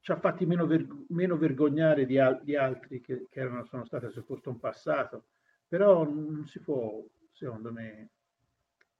[0.00, 3.86] ci ha fatti meno, ver- meno vergognare di, al- di altri che, che erano, sono
[3.86, 5.28] stati sottoposti a un passato,
[5.66, 7.02] però non si può,
[7.32, 8.10] secondo me,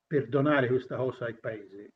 [0.07, 1.93] perdonare questa cosa al paese.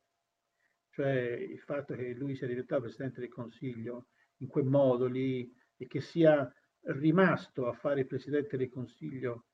[0.91, 4.09] Cioè il fatto che lui sia diventato Presidente del Consiglio
[4.39, 9.45] in quel modo lì e che sia rimasto a fare il Presidente del Consiglio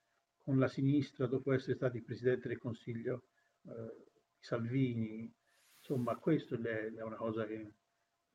[0.44, 3.24] con la sinistra dopo essere stati presidente del Consiglio
[3.64, 4.06] eh,
[4.40, 5.32] Salvini.
[5.78, 7.74] Insomma, questo è, è una cosa che,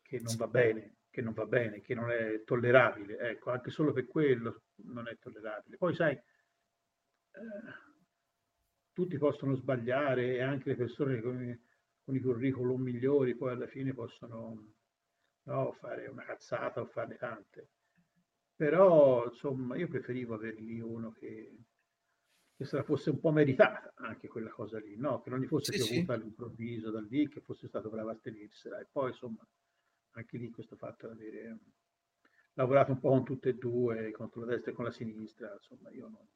[0.03, 3.19] che, non va bene, che non va bene, che non è tollerabile.
[3.19, 5.77] Ecco, anche solo per quello non è tollerabile.
[5.77, 6.23] Poi sai, eh,
[8.93, 11.61] tutti possono sbagliare e anche le persone con,
[12.03, 14.75] con i curriculum migliori poi alla fine possono
[15.51, 17.69] no, fare una cazzata o farne tante.
[18.55, 21.57] Però, insomma, io preferivo averli uno che,
[22.57, 25.21] che se la fosse un po' meritata anche quella cosa lì, no?
[25.21, 26.21] Che non gli fosse sì, piovuta sì.
[26.21, 28.79] all'improvviso da lì, che fosse stato bravo a tenersela.
[28.79, 29.47] E poi, insomma,
[30.13, 31.59] anche lì questo fatto di avere
[32.55, 35.91] lavorato un po' con tutte e due, contro la destra e con la sinistra, insomma,
[35.91, 36.29] io non,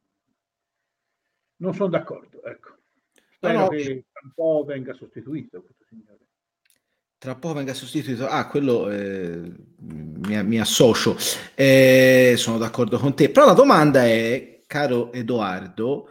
[1.57, 2.79] non sono d'accordo, ecco.
[3.31, 3.69] Spero no, no.
[3.69, 6.27] che un po' venga sostituito questo signore.
[7.25, 8.29] Tra poco venga sostituito.
[8.29, 11.17] Ah, quello eh, mi, mi, associo.
[11.55, 13.31] Eh, sono d'accordo con te.
[13.31, 16.09] Però la domanda è, caro Edoardo,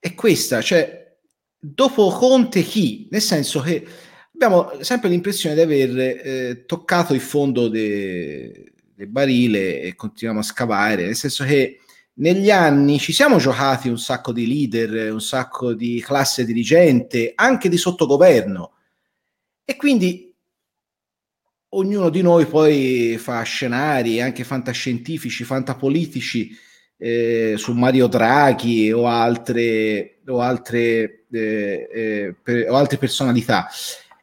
[0.00, 1.16] è questa, cioè
[1.56, 3.06] dopo Conte chi?
[3.12, 3.86] Nel senso che
[4.34, 10.44] abbiamo sempre l'impressione di aver eh, toccato il fondo del de barile e continuiamo a
[10.44, 11.78] scavare, nel senso che
[12.14, 17.68] negli anni ci siamo giocati un sacco di leader, un sacco di classe dirigente, anche
[17.68, 18.72] di sottogoverno.
[19.64, 20.30] E quindi
[21.74, 26.56] ognuno di noi poi fa scenari, anche fantascientifici, fantapolitici,
[26.96, 33.68] eh, su Mario Draghi o altre, o altre, eh, eh, per, o altre personalità.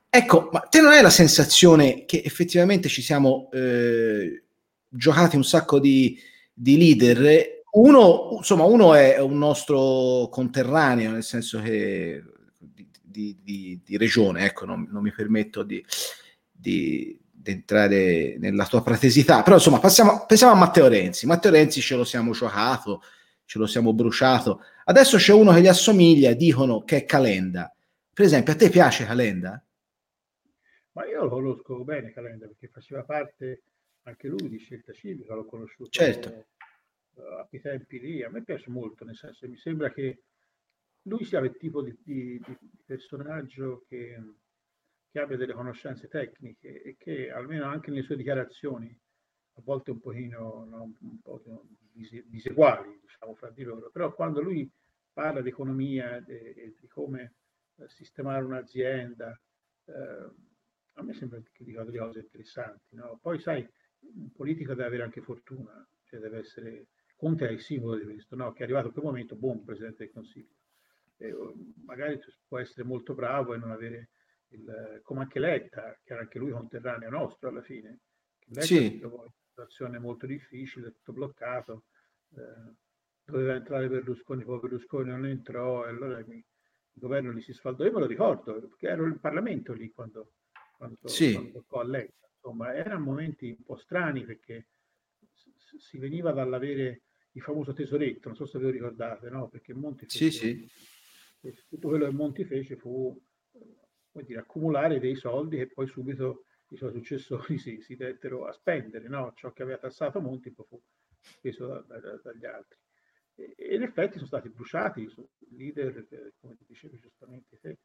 [0.09, 4.43] Ecco, ma te non hai la sensazione che effettivamente ci siamo eh,
[4.87, 6.17] giocati un sacco di,
[6.53, 7.63] di leader?
[7.71, 12.23] Uno, insomma, uno è un nostro conterraneo, nel senso che
[13.03, 15.83] di, di, di regione, ecco, non, non, mi permetto di,
[16.51, 21.25] di, entrare nella tua pratesità, però insomma passiamo, pensiamo a Matteo Renzi.
[21.25, 23.01] Matteo Renzi ce lo siamo giocato,
[23.45, 24.61] ce lo siamo bruciato.
[24.85, 27.73] Adesso c'è uno che gli assomiglia, dicono che è Calenda.
[28.13, 29.63] Per esempio, a te piace Calenda?
[30.93, 33.63] Ma io lo conosco bene Calenda perché faceva parte
[34.03, 36.45] anche lui di Scelta Civica, l'ho conosciuto certo.
[37.39, 38.23] a quei tempi lì.
[38.23, 40.23] A me piace molto, nel senso mi sembra che
[41.03, 44.21] lui sia il tipo di, di, di personaggio che,
[45.11, 48.87] che, abbia delle conoscenze tecniche e che almeno anche nelle sue dichiarazioni,
[49.53, 51.41] a volte un pochino no, un po'
[52.25, 54.69] diseguali, diciamo, fra di loro, però quando lui
[55.11, 57.33] parla di economia e di come
[57.77, 59.39] eh, sistemare un'azienda,
[59.85, 60.31] eh,
[60.93, 62.95] a me sembra che dica delle cose interessanti.
[62.95, 63.19] No?
[63.21, 63.67] Poi sai,
[63.99, 68.37] un politico deve avere anche fortuna, cioè deve essere Conte è il simbolo di questo,
[68.37, 68.53] no?
[68.53, 70.55] che è arrivato a quel momento, buon Presidente del Consiglio
[71.19, 71.35] eh,
[71.85, 74.09] magari può essere molto bravo e non avere
[74.49, 77.99] il, come anche Letta, che era anche lui conterraneo nostro alla fine.
[78.47, 78.95] Letta sì.
[78.97, 81.85] in una situazione molto difficile, tutto bloccato,
[82.35, 82.73] eh,
[83.23, 86.43] doveva entrare Berlusconi, poi Berlusconi non entrò e allora il
[86.91, 87.85] governo lì si sfaldò.
[87.85, 90.33] Io me lo ricordo, perché ero in Parlamento lì quando,
[90.77, 91.33] quando, sì.
[91.33, 92.27] quando toccò a Letta.
[92.33, 94.69] Insomma, erano momenti un po' strani perché
[95.77, 99.49] si veniva dall'avere il famoso tesoretto, non so se ve lo ricordate, no?
[99.49, 100.67] Perché Monti sì, sì
[101.67, 103.17] tutto quello che Monti fece fu
[104.13, 109.07] dire, accumulare dei soldi che poi subito i suoi successori si, si dettero a spendere,
[109.07, 109.33] no?
[109.35, 110.81] ciò che aveva tassato Monti poi fu
[111.19, 112.77] speso da, da, dagli altri.
[113.35, 117.77] E, e, in effetti sono stati bruciati i leader, come ti dicevi giustamente te.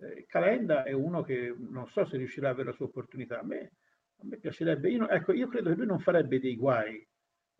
[0.00, 3.40] Eh, Calenda è uno che non so se riuscirà a avere la sua opportunità.
[3.40, 3.72] A me,
[4.16, 6.96] a me piacerebbe, io, ecco, io credo che lui non farebbe dei guai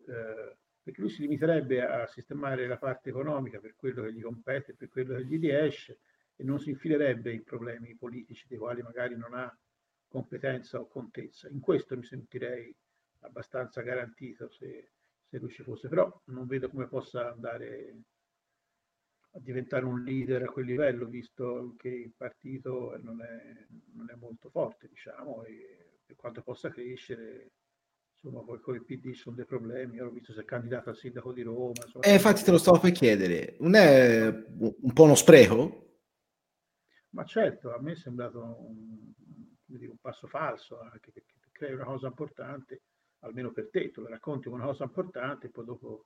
[0.07, 4.73] eh, perché lui si limiterebbe a sistemare la parte economica per quello che gli compete,
[4.73, 5.99] per quello che gli riesce
[6.39, 9.53] e non si infilerebbe in problemi politici dei quali magari non ha
[10.07, 11.49] competenza o contezza.
[11.49, 12.73] In questo mi sentirei
[13.19, 14.91] abbastanza garantito se,
[15.27, 17.97] se lui ci fosse, però non vedo come possa andare
[19.31, 24.15] a diventare un leader a quel livello, visto che il partito non è, non è
[24.15, 27.51] molto forte, diciamo, e per quanto possa crescere
[28.13, 29.97] insomma, poi con il PD sono dei problemi.
[29.97, 31.83] Io l'ho visto se è candidato al sindaco di Roma.
[31.83, 35.87] Insomma, eh, infatti te lo stavo per chiedere, non è un po' uno spreco?
[37.11, 39.13] Ma certo, a me è sembrato un,
[39.65, 42.83] un passo falso, anche perché crei una cosa importante,
[43.19, 46.05] almeno per te, tu le racconti una cosa importante e poi dopo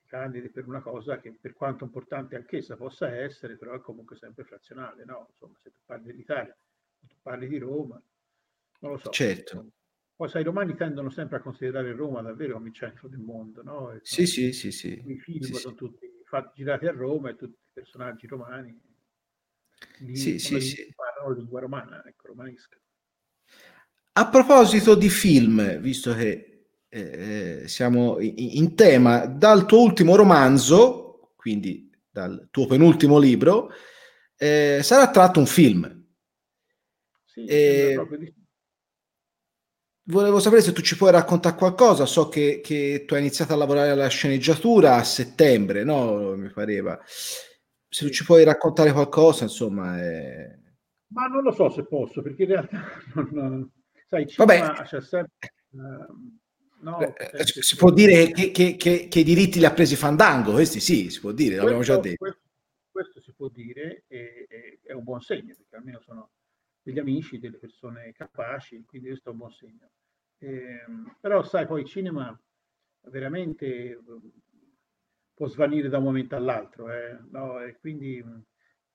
[0.00, 4.16] ti candidi per una cosa che per quanto importante anch'essa possa essere, però è comunque
[4.16, 5.26] sempre frazionale, no?
[5.30, 6.56] Insomma, se tu parli dell'Italia,
[6.98, 8.02] se tu parli di Roma,
[8.80, 9.10] non lo so.
[9.10, 9.72] Certo.
[10.16, 13.62] Poi sai, i romani tendono sempre a considerare Roma davvero come il centro del mondo,
[13.62, 13.98] no?
[14.02, 15.02] Sì, sì, sì, sì.
[15.06, 18.78] I film sì, sono tutti fatti, girati a Roma e tutti i personaggi romani.
[19.98, 20.92] Lì, sì, sì, sì.
[20.94, 22.76] Parlano lingua romana, ecco, romanesca.
[24.14, 31.90] A proposito di film, visto che eh, siamo in, tema, dal tuo ultimo romanzo, quindi
[32.10, 33.70] dal tuo penultimo libro,
[34.36, 36.04] eh, sarà tratto un film.
[37.24, 38.34] Sì, eh, di
[40.06, 42.06] Volevo sapere se tu ci puoi raccontare qualcosa.
[42.06, 46.34] So che, che, tu hai iniziato a lavorare alla sceneggiatura a settembre, no?
[46.36, 47.00] Mi pareva.
[47.92, 50.00] Se ci puoi raccontare qualcosa, insomma.
[50.00, 50.58] È...
[51.08, 52.82] Ma non lo so se posso, perché in realtà
[53.32, 53.70] non,
[54.08, 54.82] sai, Vabbè.
[54.84, 55.52] c'è sempre.
[55.72, 56.38] Uh,
[56.80, 59.94] no, eh, eh si può dire che, che, che, che, i diritti li ha presi
[59.94, 62.16] Fandango, questi sì, si può dire, questo, l'abbiamo già detto.
[62.16, 62.40] Questo,
[62.90, 66.30] questo si può dire, e, e, è un buon segno, perché almeno sono
[66.82, 69.90] degli amici, delle persone capaci, quindi questo è un buon segno.
[70.38, 70.86] Eh,
[71.20, 72.34] però sai, poi il cinema
[73.02, 73.98] veramente
[75.34, 77.18] può svanire da un momento all'altro, eh?
[77.30, 77.62] no?
[77.62, 78.24] e quindi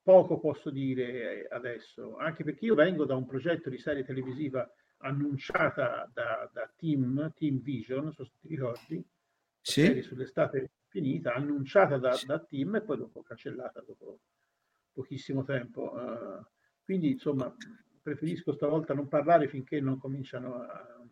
[0.02, 4.70] poco posso dire adesso, anche perché io vengo da un progetto di serie televisiva
[5.00, 9.06] annunciata da, da Team, Team Vision, non so se ti ricordi,
[9.62, 10.02] sì.
[10.02, 14.20] sull'estate finita, annunciata da, da Team e poi dopo cancellata dopo
[14.94, 15.94] pochissimo tempo.
[15.94, 16.44] Uh,
[16.84, 17.54] quindi, insomma,
[18.02, 21.06] preferisco stavolta non parlare finché non cominciano a,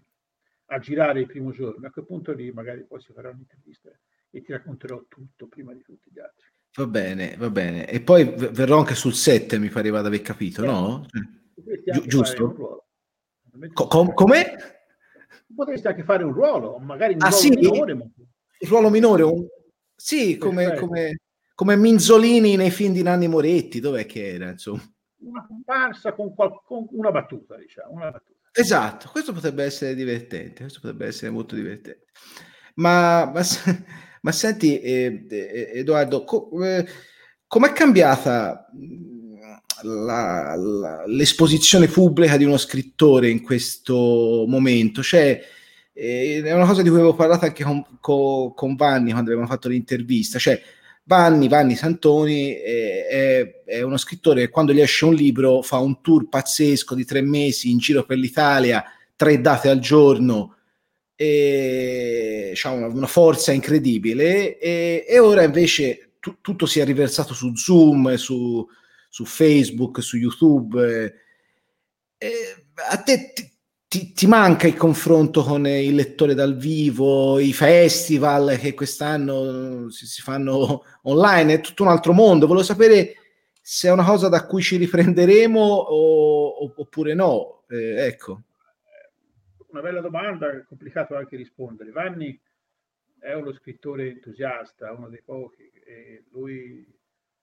[0.67, 1.85] a, girare il primo giorno.
[1.85, 3.91] A quel punto lì magari poi si farà un'intervista
[4.35, 6.45] e ti racconterò tutto prima di tutti gli altri.
[6.75, 7.87] Va bene, va bene.
[7.87, 11.05] E poi verrò anche sul 7, mi pareva di aver capito, eh, no?
[11.55, 12.83] Gi- giusto?
[13.71, 14.55] Co- com- come?
[15.55, 17.49] Potresti anche fare un ruolo, magari un ah, ruolo sì?
[17.49, 17.93] minore.
[17.93, 18.03] Ma...
[18.03, 19.47] Un ruolo minore, un,
[19.95, 21.19] Sì, come, come,
[21.53, 24.83] come, Minzolini nei film di Nanni Moretti, dov'è che era, insomma?
[25.19, 28.49] Una comparsa con, qual- con una battuta, diciamo, una battuta.
[28.51, 32.07] Esatto, questo potrebbe essere divertente, questo potrebbe essere molto divertente.
[32.75, 33.41] Ma, ma,
[34.25, 36.83] ma senti, eh, eh, Edoardo, co- eh,
[37.45, 38.67] com'è cambiata
[39.83, 45.03] la, la, l'esposizione pubblica di uno scrittore in questo momento?
[45.03, 45.39] Cioè,
[45.93, 49.47] eh, è una cosa di cui avevo parlato anche con, con, con Vanni quando abbiamo
[49.47, 50.59] fatto l'intervista, cioè
[51.03, 55.77] Vanni, Vanni Santoni è, è, è, uno scrittore che quando gli esce un libro fa
[55.77, 58.83] un tour pazzesco di tre mesi in giro per l'Italia,
[59.15, 60.55] tre date al giorno,
[61.15, 67.33] e, ha una, una, forza incredibile e, e ora invece tu, tutto si è riversato
[67.33, 68.67] su Zoom, su,
[69.09, 71.13] su Facebook, su YouTube.
[72.17, 73.49] Eh, a te ti,
[73.87, 80.05] ti, ti, manca il confronto con il lettore dal vivo, i festival che quest'anno si,
[80.05, 82.47] si fanno online, è tutto un altro mondo.
[82.47, 83.15] Volevo sapere
[83.61, 87.63] se è una cosa da cui ci riprenderemo o, oppure no.
[87.69, 88.41] Eh, ecco.
[89.75, 91.91] Una bella domanda, è complicato anche rispondere.
[91.91, 92.39] Vanni
[93.19, 96.87] è uno scrittore entusiasta, uno dei pochi, e lui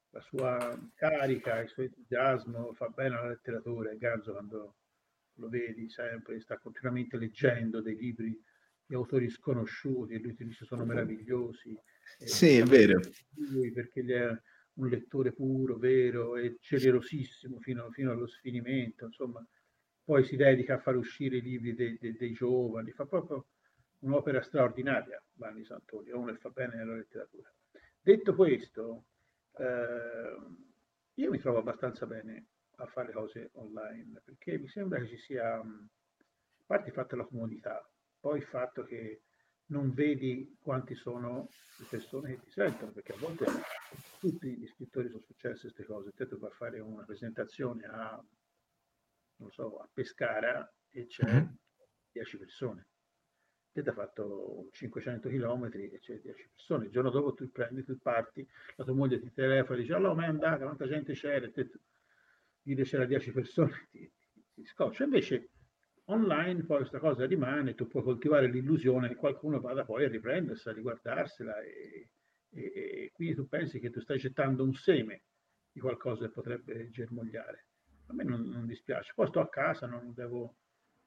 [0.09, 3.91] la sua carica, il suo entusiasmo fa bene alla letteratura.
[3.91, 4.77] È Ganzo quando
[5.35, 8.43] lo vedi sempre, sta continuamente leggendo dei libri
[8.87, 11.79] di autori sconosciuti e lui ti dice sono meravigliosi.
[12.17, 12.99] Sì, è vero.
[13.51, 14.41] Lui perché è
[14.77, 19.47] un lettore puro, vero e generosissimo fino, fino, allo sfinimento, insomma,
[20.05, 23.47] poi si dedica a far uscire i libri dei, dei, dei giovani, fa proprio
[24.01, 27.53] un'opera straordinaria, Vanni Santoni, è uno fa bene nella letteratura.
[28.01, 29.05] Detto questo,
[29.59, 30.37] eh,
[31.15, 35.55] io mi trovo abbastanza bene a fare cose online, perché mi sembra che ci sia,
[35.55, 35.65] a
[36.67, 37.89] parte il fatto della comodità,
[38.19, 39.23] poi il fatto che
[39.67, 43.47] non vedi quanti sono le persone che ti sentono, perché a volte
[44.19, 48.23] tutti gli scrittori sono successe queste cose, te devi fare una presentazione a,
[49.43, 52.45] non so, a Pescara e c'è 10 mm-hmm.
[52.45, 52.87] persone
[53.73, 56.85] te ti ha fatto 500 km e c'è 10 persone.
[56.85, 60.15] Il giorno dopo tu prendi, tu parti, la tua moglie ti telefona e dice allora
[60.15, 61.47] ma è andata, quanta gente c'era?
[61.47, 61.71] E te
[62.61, 65.05] dire c'era 10 persone ti, ti, ti scoccia.
[65.05, 65.51] Invece
[66.05, 70.73] online poi questa cosa rimane, tu puoi coltivare l'illusione che qualcuno vada poi a riprendersela,
[70.73, 72.11] a riguardarsela e,
[72.51, 75.25] e, e quindi tu pensi che tu stai gettando un seme
[75.73, 77.69] di qualcosa che potrebbe germogliare.
[78.07, 79.13] A me non, non dispiace.
[79.15, 80.57] Poi sto a casa, non devo,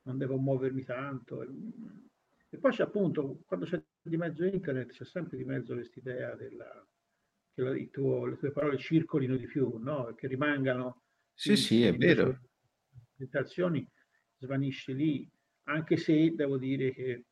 [0.03, 1.41] non devo muovermi tanto.
[1.41, 6.36] E poi c'è appunto, quando c'è di mezzo internet, c'è sempre di mezzo questa idea
[6.36, 6.88] della,
[7.53, 10.13] che la, tuo, le tue parole circolino di più, no?
[10.15, 11.03] che rimangano.
[11.34, 12.39] Sì, in, sì, è vero.
[13.15, 13.88] Presentazioni
[14.38, 15.29] svanisce lì,
[15.63, 17.25] anche se devo dire che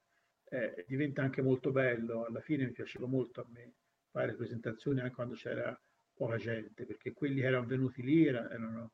[0.46, 2.26] eh, diventa anche molto bello.
[2.26, 3.74] Alla fine mi piaceva molto a me
[4.10, 5.78] fare presentazioni anche quando c'era
[6.14, 8.92] poca gente, perché quelli che erano venuti lì erano, erano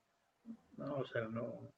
[0.75, 1.73] no, erano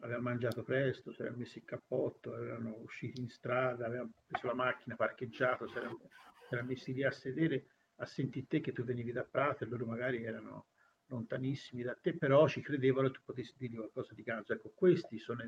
[0.00, 4.54] avevano mangiato presto, si erano messi il cappotto, erano usciti in strada, avevano preso la
[4.54, 5.98] macchina, parcheggiato, si erano,
[6.46, 9.66] si erano messi lì a sedere a sentire te che tu venivi da Prato e
[9.66, 10.68] loro magari erano
[11.06, 14.54] lontanissimi da te, però ci credevano e tu potessi dirgli qualcosa di ganzo.
[14.54, 15.46] Ecco, questi sono,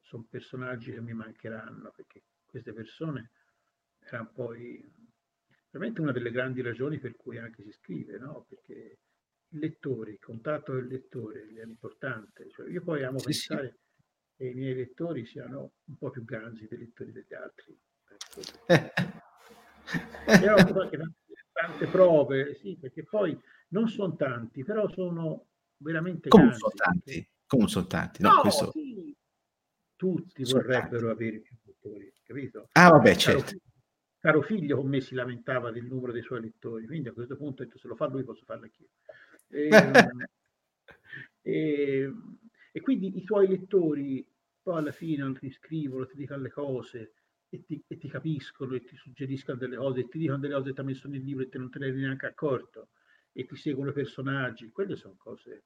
[0.00, 3.30] sono personaggi che mi mancheranno, perché queste persone
[3.98, 4.84] erano poi
[5.70, 8.44] veramente una delle grandi ragioni per cui anche si scrive, no?
[8.48, 8.98] Perché
[9.52, 12.48] il lettore, il contatto del lettore è importante.
[12.50, 14.02] Cioè, io poi amo sì, pensare sì.
[14.36, 17.78] che i miei lettori siano un po' più ganzi dei lettori degli altri.
[20.26, 21.12] e ho tante,
[21.52, 23.38] tante prove, sì, perché poi
[23.68, 25.46] non sono tanti, però sono
[25.78, 26.54] veramente Come.
[26.54, 27.28] Sono tanti?
[27.46, 28.22] Come sono tanti?
[28.22, 28.70] No, no questo...
[28.72, 29.14] sì.
[29.96, 31.22] Tutti sono vorrebbero tanti.
[31.22, 32.68] avere più lettori, capito?
[32.72, 33.56] Ah, vabbè, certo.
[34.18, 37.66] Caro figlio con me si lamentava del numero dei suoi lettori, quindi a questo punto
[37.74, 38.88] se lo fa lui posso farlo anch'io.
[39.52, 40.24] E, ehm,
[41.42, 42.12] e,
[42.72, 44.26] e, quindi i tuoi lettori
[44.62, 47.12] poi alla fine ti scrivono, ti dicono le cose
[47.48, 50.68] e ti, e ti, capiscono e ti suggeriscono delle cose e ti dicono delle cose
[50.68, 52.88] che ti ha messo nel libro e te non te ne eri neanche accorto
[53.32, 54.70] e ti seguono i personaggi.
[54.70, 55.64] Quelle sono cose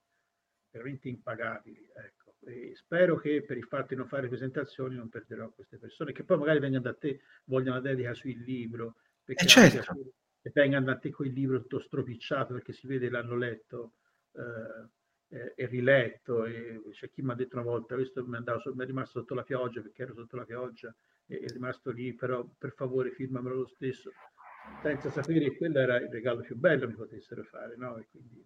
[0.71, 1.89] veramente impagabili.
[1.95, 2.35] Ecco.
[2.47, 6.25] E spero che per il fatto di non fare presentazioni non perderò queste persone che
[6.25, 10.13] poi magari vengano da te, vogliono la dedica sul libro, perché eh certo
[10.47, 13.95] e vengano a te quel libro tutto stropicciato perché si vede l'hanno letto
[14.31, 16.45] eh, e riletto.
[16.45, 19.35] E c'è chi mi ha detto una volta, questo mi, andavo, mi è rimasto sotto
[19.35, 20.95] la pioggia perché ero sotto la pioggia
[21.27, 24.13] e è rimasto lì, però per favore firmamelo lo stesso,
[24.83, 27.75] senza sapere che quello era il regalo più bello che mi potessero fare.
[27.75, 27.97] No?
[27.97, 28.41] E quindi,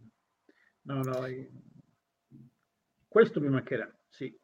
[0.85, 1.27] no, no,
[3.09, 4.35] questo mi mancherà, sì.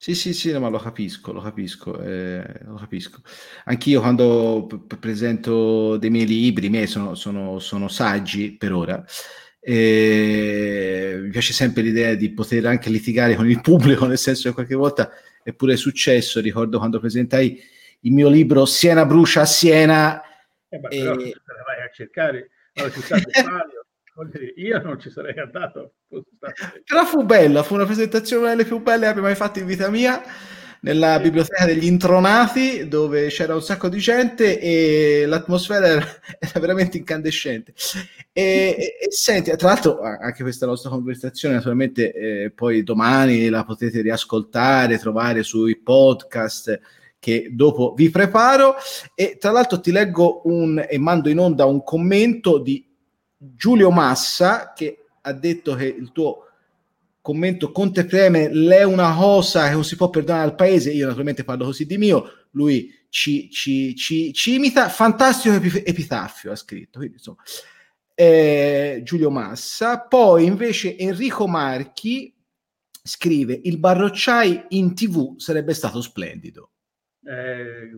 [0.00, 3.20] Sì, sì, sì, no, ma lo capisco, lo capisco, eh, lo capisco.
[3.64, 9.04] Anch'io quando p- presento dei miei libri, i miei sono, sono, sono saggi per ora,
[9.60, 14.54] e mi piace sempre l'idea di poter anche litigare con il pubblico, nel senso che
[14.54, 15.10] qualche volta
[15.42, 17.60] è pure successo, ricordo quando presentai
[18.02, 20.22] il mio libro Siena brucia a Siena.
[20.68, 20.98] Eh, ma e...
[20.98, 22.90] però vai a cercare alla
[24.56, 25.94] io non ci sarei andato.
[26.84, 29.88] Però fu bella, fu una presentazione delle più belle che abbia mai fatto in vita
[29.90, 30.22] mia
[30.80, 31.22] nella sì.
[31.22, 36.06] biblioteca degli intronati dove c'era un sacco di gente e l'atmosfera era,
[36.38, 37.74] era veramente incandescente.
[38.32, 43.64] E, e, e, senti, tra l'altro anche questa nostra conversazione naturalmente eh, poi domani la
[43.64, 46.80] potete riascoltare, trovare sui podcast
[47.20, 48.76] che dopo vi preparo
[49.14, 52.87] e tra l'altro ti leggo un, e mando in onda un commento di
[53.38, 56.44] Giulio Massa che ha detto che il tuo
[57.20, 61.44] commento Conte Preme è una cosa che non si può perdonare al paese, io naturalmente
[61.44, 67.16] parlo così di mio, lui ci, ci, ci, ci imita, fantastico epitaffio ha scritto, quindi
[67.16, 67.42] insomma
[68.14, 72.34] eh, Giulio Massa, poi invece Enrico Marchi
[73.00, 76.72] scrive il Barrocciai in tv sarebbe stato splendido.
[77.22, 77.96] Eh,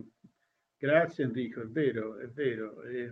[0.77, 2.83] grazie Enrico, è vero, è vero.
[2.83, 3.11] Eh,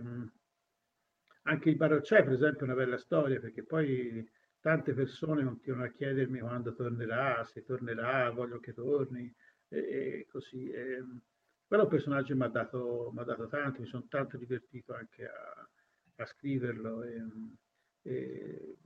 [1.42, 4.28] anche il Barocciai, per esempio, è una bella storia perché poi
[4.60, 9.32] tante persone continuano a chiedermi quando tornerà, se tornerà, voglio che torni
[9.68, 10.70] e, e così.
[10.70, 11.04] E,
[11.66, 15.68] quello personaggio mi ha dato, dato, tanto, mi sono tanto divertito anche a,
[16.16, 17.02] a scriverlo.
[17.04, 17.22] E,
[18.02, 18.76] e,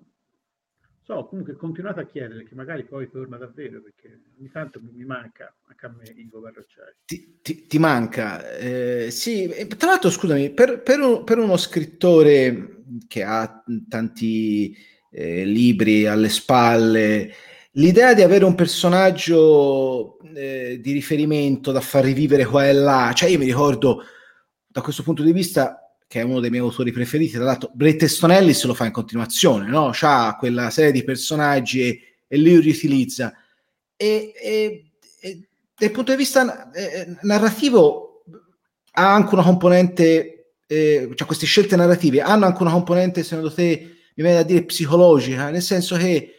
[1.05, 5.55] so, comunque continuate a chiedere che magari poi torna davvero perché ogni tanto mi, manca
[5.69, 6.95] anche a me Ivo Barrocciai.
[7.05, 9.49] Ti, ti, ti manca, eh, sì.
[9.77, 14.75] Tra l'altro, scusami, per, per, un, per uno scrittore che ha tanti
[15.11, 17.33] eh, libri alle spalle,
[17.73, 23.29] l'idea di avere un personaggio eh, di riferimento da far rivivere qua e là, cioè
[23.29, 24.03] io mi ricordo
[24.67, 25.84] da questo punto di vista
[26.15, 28.93] che è uno dei miei autori preferiti, tra l'altro Bret Easton Ellis lo fa in
[28.93, 29.91] continuazione, no?
[29.93, 33.35] C'ha quella serie di personaggi e, e lui riutilizza.
[33.97, 38.23] E, e, e, dal punto di vista eh, narrativo
[38.93, 43.97] ha anche una componente, eh, cioè queste scelte narrative hanno anche una componente, secondo te,
[44.15, 46.31] mi viene da dire psicologica, nel senso che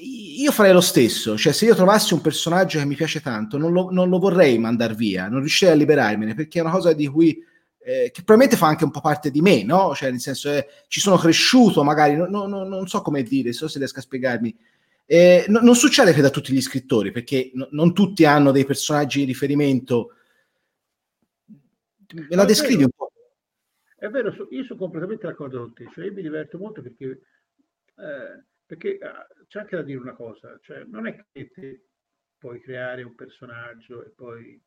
[0.00, 3.70] io farei lo stesso, cioè se io trovassi un personaggio che mi piace tanto, non
[3.70, 7.06] lo, non lo vorrei mandare via, non riuscirei a liberarmene, perché è una cosa di
[7.06, 7.50] cui
[7.84, 9.94] eh, che probabilmente fa anche un po' parte di me, no?
[9.94, 13.68] Cioè, nel senso, eh, ci sono cresciuto, magari, no, no, non so come dire, so
[13.68, 14.56] se riesco a spiegarmi.
[15.04, 19.20] Eh, no, non succede che da tutti gli scrittori, perché non tutti hanno dei personaggi
[19.20, 20.14] di riferimento.
[22.14, 23.10] Me la descrivi un po'?
[23.96, 28.44] È vero, io sono completamente d'accordo con te, cioè io mi diverto molto perché, eh,
[28.66, 31.84] perché ah, c'è anche da dire una cosa, cioè non è che te
[32.36, 34.60] puoi creare un personaggio e poi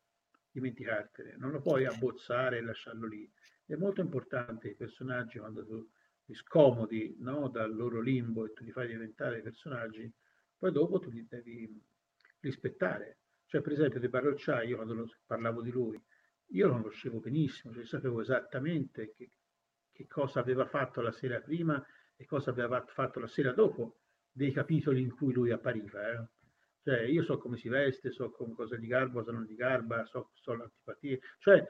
[0.55, 3.29] dimenticartene, non lo puoi abbozzare e lasciarlo lì.
[3.65, 5.89] È molto importante i personaggi quando tu
[6.27, 10.09] li scomodi no, dal loro limbo e tu li fai diventare personaggi,
[10.57, 11.69] poi dopo tu li devi
[12.39, 13.19] rispettare.
[13.45, 16.01] Cioè, per esempio, di Barrocciai, io quando parlavo di lui,
[16.51, 19.31] io lo conoscevo benissimo, cioè sapevo esattamente che,
[19.91, 21.83] che cosa aveva fatto la sera prima
[22.15, 23.99] e cosa aveva fatto la sera dopo
[24.31, 26.11] dei capitoli in cui lui appariva.
[26.11, 26.27] Eh.
[26.85, 30.05] Cioè, io so come si veste, so come cosa gli garba, cosa non gli garba,
[30.05, 31.17] so, so l'antipatia.
[31.39, 31.67] Cioè,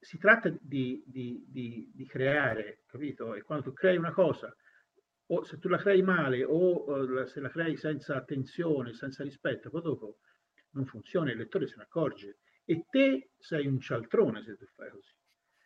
[0.00, 3.36] si tratta di, di, di, di, creare, capito?
[3.36, 4.52] E quando tu crei una cosa,
[5.26, 9.82] o se tu la crei male o se la crei senza attenzione, senza rispetto, poi
[9.82, 10.18] dopo
[10.70, 12.38] non funziona, il lettore se ne accorge.
[12.64, 15.14] E te sei un cialtrone se tu fai così.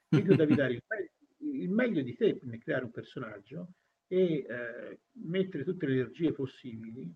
[0.08, 3.72] Quindi tu devi dare il meglio, il meglio di te nel creare un personaggio
[4.06, 7.10] e eh, mettere tutte le energie possibili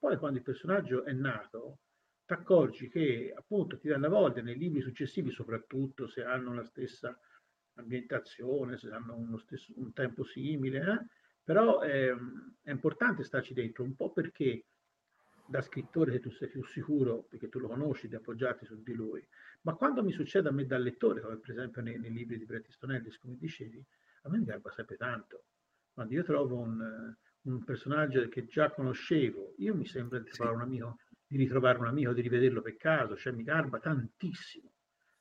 [0.00, 1.80] poi quando il personaggio è nato,
[2.24, 6.64] ti accorgi che appunto ti danno a volte nei libri successivi, soprattutto se hanno la
[6.64, 7.16] stessa
[7.74, 11.06] ambientazione, se hanno stesso, un tempo simile, eh?
[11.44, 12.16] però eh,
[12.62, 14.64] è importante starci dentro un po' perché
[15.46, 18.94] da scrittore che tu sei più sicuro, perché tu lo conosci, di appoggiarti su di
[18.94, 19.26] lui,
[19.62, 22.46] ma quando mi succede a me da lettore, come per esempio nei, nei libri di
[22.46, 23.84] Bret Easton come dicevi,
[24.22, 25.44] a me mi garba sempre tanto.
[25.92, 30.62] Quando io trovo un, un personaggio che già conoscevo, io mi sembra di trovare un
[30.62, 34.72] amico, di ritrovare un amico, di rivederlo per caso, cioè mi garba tantissimo.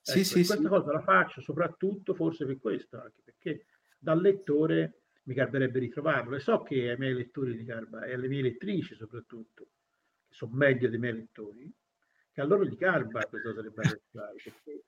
[0.02, 0.64] Ecco, sì, sì, questa sì.
[0.64, 3.66] cosa la faccio soprattutto forse per questo, anche perché
[3.98, 8.28] dal lettore mi garberebbe ritrovarlo e so che ai miei lettori di garba e alle
[8.28, 9.70] mie lettrici soprattutto,
[10.28, 11.72] che sono meglio dei miei lettori,
[12.32, 14.84] che a loro gli garba questa cosa del butterfly, perché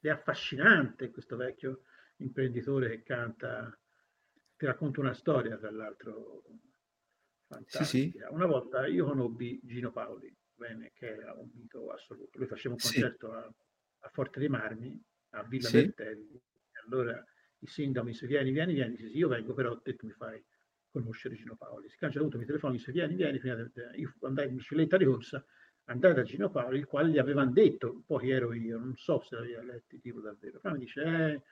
[0.00, 1.82] è affascinante questo vecchio
[2.18, 3.76] imprenditore che canta
[4.56, 6.42] ti racconto una storia, tra l'altro,
[7.46, 7.84] fantastica.
[7.84, 8.34] Sì, sì.
[8.34, 12.38] Una volta io conobbi Gino Paoli, bene, che era un mito assoluto.
[12.38, 13.54] Lui faceva un concerto a,
[14.00, 15.00] a, Forte dei Marmi,
[15.30, 15.82] a Villa sì.
[15.82, 16.40] Bertelli.
[16.84, 17.22] Allora
[17.58, 18.96] il sindaco mi disse vieni, vieni, vieni.
[18.96, 20.42] Dice, io vengo, però te tu mi fai
[20.90, 21.88] conoscere Gino Paoli.
[21.90, 23.40] Si cancella tutto, mi telefona, mi dice vieni, vieni.
[23.96, 25.44] Io andai in bicicletta di corsa,
[25.84, 29.34] andai da Gino Paoli, il quale gli avevano detto, poi ero io, non so se
[29.34, 31.42] l'aveva letto il tipo davvero, però mi dice, eh,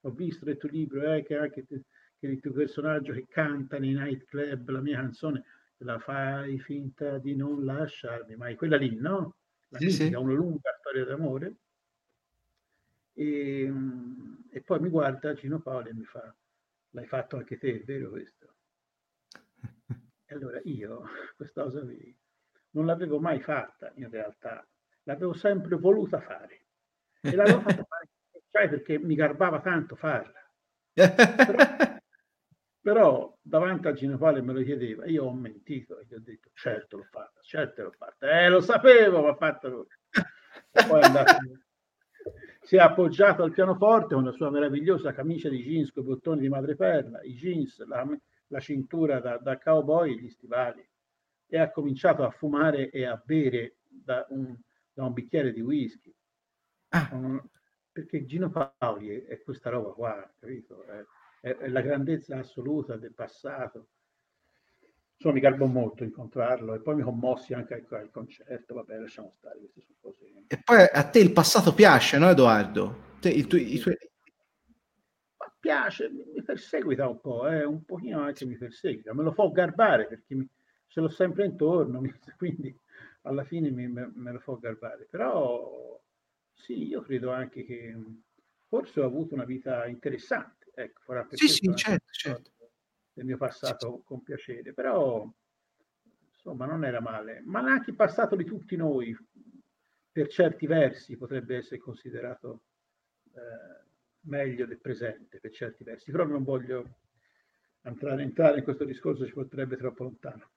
[0.00, 1.82] ho visto il tuo libro, eh, che anche te,
[2.26, 5.44] il tuo personaggio che canta nei nightclub la mia canzone,
[5.78, 9.36] la fai finta di non lasciarmi, ma è quella lì, no?
[9.68, 10.22] La sì, musica, sì.
[10.22, 11.54] una lunga storia d'amore.
[13.12, 13.72] E,
[14.50, 16.34] e, poi mi guarda Gino Paolo e mi fa,
[16.90, 18.54] l'hai fatto anche te, è vero questo?
[20.26, 21.02] E allora io
[21.36, 22.16] questa cosa qui
[22.70, 24.66] non l'avevo mai fatta in realtà,
[25.04, 26.62] l'avevo sempre voluta fare.
[27.20, 28.08] E l'avevo fatta fare
[28.54, 30.40] cioè perché mi garbava tanto farla.
[30.94, 31.93] Però,
[32.84, 36.98] però davanti a Ginopale me lo chiedeva, io ho mentito e gli ho detto certo
[36.98, 39.86] l'ho fatta, certo l'ho fatta, eh lo sapevo, ma fatta lui.
[40.86, 41.32] poi è andato,
[42.60, 46.40] si è appoggiato al pianoforte con la sua meravigliosa camicia di jeans con i bottoni
[46.42, 48.06] di madreperla, i jeans, la,
[48.48, 50.86] la cintura da, da, cowboy e gli stivali
[51.46, 54.54] e ha cominciato a fumare e a bere da un,
[54.92, 56.14] da un bicchiere di whisky.
[56.90, 57.42] Ah.
[57.90, 60.84] Perché Gino Paoli è, è, questa roba qua, capito?
[60.84, 61.02] È,
[61.44, 63.88] è, la grandezza assoluta del passato.
[65.16, 68.74] Insomma, mi garbo molto incontrarlo e poi mi commossi anche al, al concerto.
[68.74, 70.44] Vabbè, lasciamo stare queste sono cose.
[70.46, 73.12] E poi a te il passato piace, no, Edoardo?
[73.20, 73.96] Te, il tu, i tuoi...
[75.36, 79.12] Ma piace, mi perseguita un po', eh, un pochino anche mi perseguita.
[79.12, 80.48] Me lo può garbare perché mi,
[80.86, 82.00] ce l'ho sempre intorno,
[82.38, 82.74] quindi
[83.22, 85.06] alla fine mi, me, me lo può garbare.
[85.10, 86.00] Però
[86.54, 87.94] sì, io credo anche che
[88.66, 92.50] forse ho avuto una vita interessante Ecco, farà sì, sì, certo, certo.
[93.12, 95.24] del mio passato con piacere, però
[96.32, 99.16] insomma non era male, ma anche il passato di tutti noi,
[100.10, 102.64] per certi versi, potrebbe essere considerato
[103.34, 103.84] eh,
[104.22, 106.96] meglio del presente, per certi versi, però non voglio
[107.82, 110.50] entrare, entrare in questo discorso, ci porterebbe troppo lontano.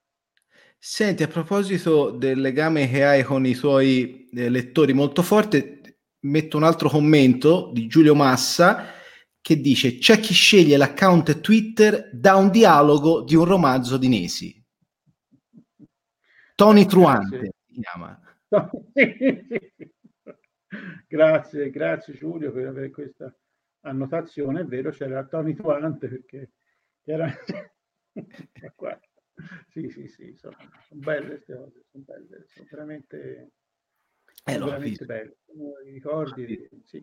[0.76, 6.56] Senti, a proposito del legame che hai con i tuoi eh, lettori molto forte, metto
[6.56, 8.96] un altro commento di Giulio Massa
[9.48, 14.62] che dice c'è chi sceglie l'account Twitter da un dialogo di un romanzo di Nesi.
[16.54, 18.20] Tony Truante si chiama.
[21.08, 23.34] grazie, grazie Giulio per avere questa
[23.86, 24.60] annotazione.
[24.60, 26.50] È vero, c'era Tony Truante perché
[27.04, 27.32] era...
[29.70, 33.52] sì, sì, sì, sono, sono belle queste cose, sono belle, sono veramente,
[34.44, 35.38] eh, sono veramente belle.
[35.46, 37.02] Sono i ricordi, sì.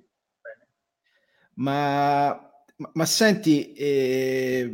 [1.56, 2.38] Ma,
[2.94, 4.70] ma senti, eh,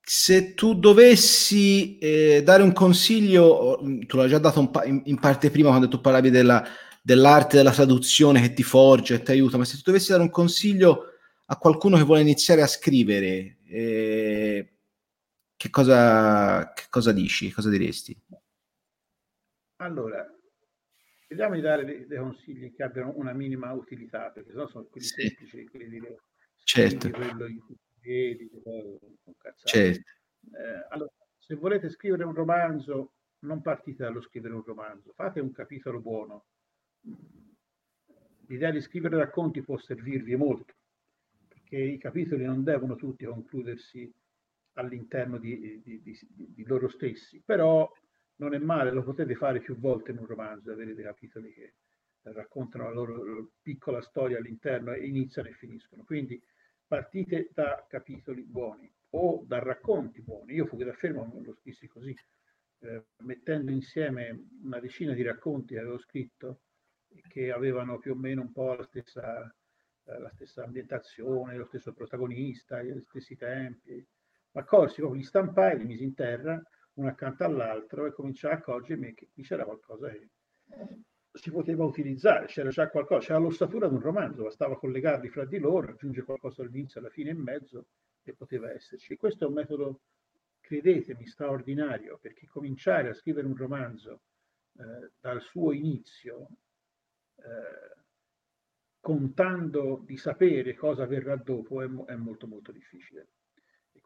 [0.00, 5.50] se tu dovessi eh, dare un consiglio, tu l'hai già dato pa- in, in, parte
[5.50, 6.64] prima quando tu parlavi della,
[7.02, 10.30] dell'arte della traduzione che ti forge e ti aiuta, ma se tu dovessi dare un
[10.30, 11.04] consiglio
[11.46, 14.72] a qualcuno che vuole iniziare a scrivere, eh,
[15.56, 17.50] che, cosa, che cosa dici?
[17.50, 18.18] Cosa diresti?
[19.76, 20.31] Allora,
[21.32, 25.06] Vediamo di dare dei, dei, consigli che abbiano una minima utilità, perché sennò sono quelli
[25.06, 25.22] sì.
[25.22, 26.06] semplici, quelli di
[26.62, 27.08] certo.
[27.08, 28.50] quello in cui vedi,
[29.64, 30.10] certo.
[30.52, 35.52] Eh, allora, se volete scrivere un romanzo, non partite dallo scrivere un romanzo, fate un
[35.52, 36.44] capitolo buono.
[38.48, 40.74] L'idea di scrivere racconti può servirvi molto,
[41.48, 44.12] perché i capitoli non devono tutti concludersi
[44.74, 47.90] all'interno di, di, di, di loro stessi, però
[48.36, 51.74] non è male, lo potete fare più volte in un romanzo, avere dei capitoli che
[52.22, 56.04] raccontano la loro piccola storia all'interno e iniziano e finiscono.
[56.04, 56.40] Quindi
[56.86, 60.54] partite da capitoli buoni o da racconti buoni.
[60.54, 62.14] Io Fuga da Fermo lo scrissi così,
[62.80, 66.60] eh, mettendo insieme una decina di racconti che avevo scritto
[67.28, 69.44] che avevano più o meno un po' la stessa,
[70.04, 74.04] eh, la stessa ambientazione, lo stesso protagonista, gli stessi tempi.
[74.52, 76.62] Ma corsi, li stampai, li misi in terra
[76.94, 80.28] uno accanto all'altro e cominciare a accorgermi che qui c'era qualcosa che
[81.32, 85.58] si poteva utilizzare, c'era già qualcosa, c'era l'ossatura di un romanzo, bastava collegarli fra di
[85.58, 87.86] loro, aggiungere qualcosa all'inizio, alla fine e mezzo
[88.22, 89.16] e poteva esserci.
[89.16, 90.00] Questo è un metodo,
[90.60, 94.20] credetemi, straordinario, perché cominciare a scrivere un romanzo
[94.78, 96.48] eh, dal suo inizio,
[97.36, 98.00] eh,
[99.00, 103.28] contando di sapere cosa verrà dopo, è, è molto molto difficile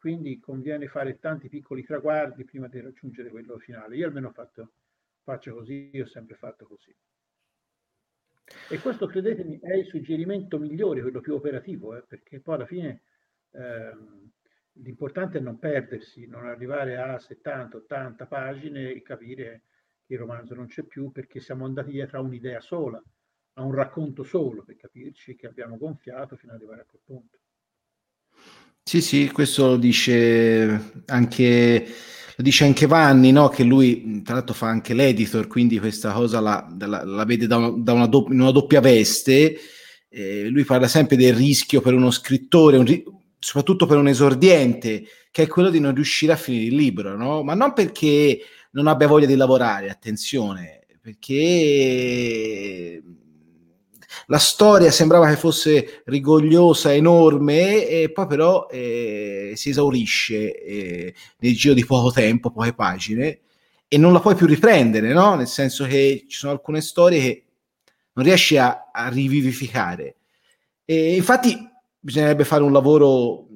[0.06, 3.96] quindi conviene fare tanti piccoli traguardi prima di raggiungere quello finale.
[3.96, 4.74] Io almeno fatto,
[5.24, 6.94] faccio così, io ho sempre fatto così.
[8.70, 13.02] E questo, credetemi, è il suggerimento migliore, quello più operativo, eh, perché poi alla fine
[13.50, 14.30] ehm,
[14.74, 19.62] l'importante è non perdersi, non arrivare a 70-80 pagine e capire
[20.04, 23.02] che il romanzo non c'è più perché siamo andati dietro a un'idea sola,
[23.54, 27.38] a un racconto solo, per capirci che abbiamo gonfiato fino ad arrivare a quel punto.
[28.88, 31.86] Sì, sì, questo lo dice anche,
[32.36, 33.48] lo dice anche Vanni, no?
[33.48, 37.56] che lui tra l'altro fa anche l'editor, quindi questa cosa la, la, la vede da,
[37.56, 39.58] una, da una doppia, in una doppia veste.
[40.08, 43.02] Eh, lui parla sempre del rischio per uno scrittore, un,
[43.40, 47.42] soprattutto per un esordiente, che è quello di non riuscire a finire il libro, no?
[47.42, 48.38] ma non perché
[48.70, 53.02] non abbia voglia di lavorare, attenzione, perché
[54.26, 61.54] la storia sembrava che fosse rigogliosa, enorme, e poi però eh, si esaurisce eh, nel
[61.54, 63.40] giro di poco tempo, poche pagine,
[63.88, 65.36] e non la puoi più riprendere, no?
[65.36, 67.44] Nel senso che ci sono alcune storie che
[68.14, 70.16] non riesci a, a rivivificare.
[70.84, 71.56] E infatti
[71.98, 73.46] bisognerebbe fare un lavoro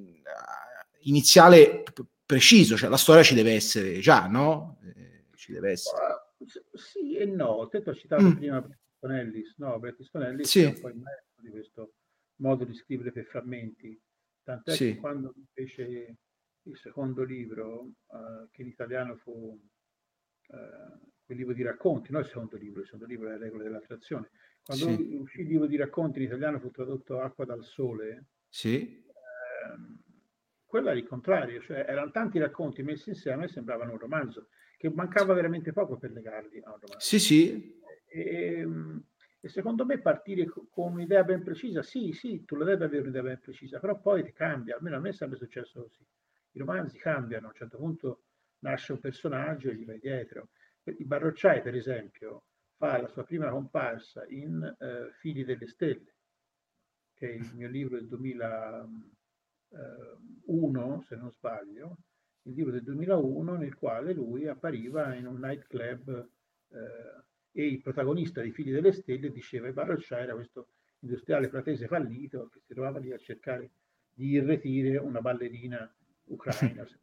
[1.02, 1.82] iniziale
[2.24, 4.78] preciso, cioè la storia ci deve essere già, no?
[4.84, 5.96] Eh, ci deve essere.
[6.74, 8.32] Sì e no, te ho citato mm.
[8.32, 8.66] prima
[9.00, 10.62] con Ellis, no, perché con Ellis sì.
[10.62, 11.94] è un po' il maestro di questo
[12.36, 14.00] modo di scrivere per frammenti,
[14.42, 14.92] tant'è sì.
[14.92, 16.18] che quando fece
[16.64, 22.28] il secondo libro, uh, che in italiano fu uh, quel libro di racconti, non il
[22.28, 24.30] secondo libro, il secondo libro è la regola dell'attrazione,
[24.62, 25.16] quando sì.
[25.18, 29.02] uscì il libro di racconti in italiano fu tradotto Acqua dal Sole, sì.
[29.06, 30.08] Uh,
[30.64, 34.88] quello era il contrario, cioè erano tanti racconti messi insieme e sembravano un romanzo, che
[34.90, 37.06] mancava veramente poco per legarli a un romanzo.
[37.06, 37.79] Sì, sì,
[38.10, 39.02] e, ehm,
[39.40, 43.22] e, secondo me partire con un'idea ben precisa, sì, sì, tu lo devi avere un'idea
[43.22, 46.04] ben precisa, però poi ti cambia, almeno a me è sempre successo così.
[46.52, 48.24] I romanzi cambiano, a un certo punto
[48.60, 50.50] nasce un personaggio e gli vai dietro.
[50.82, 52.44] Il Barrocciai, per esempio,
[52.76, 56.14] fa la sua prima comparsa in uh, Figli delle Stelle,
[57.14, 61.98] che è il mio libro del 2001, se non sbaglio,
[62.42, 66.28] il libro del 2001 nel quale lui appariva in un nightclub
[66.70, 70.68] eh, e il protagonista dei Figli delle Stelle diceva che Baroccia era questo
[71.00, 73.70] industriale fratese fallito che si trovava lì a cercare
[74.12, 75.92] di irretire una ballerina
[76.24, 76.98] ucraina, se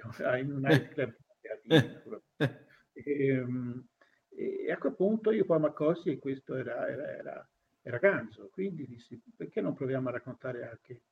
[0.00, 1.16] non sbaglio, in un nightclub
[2.92, 3.86] e, ehm,
[4.28, 7.50] e, a quel punto io poi mi accorsi che questo era, era, era,
[7.82, 11.02] era Ganzo, quindi dissi perché non proviamo a raccontare anche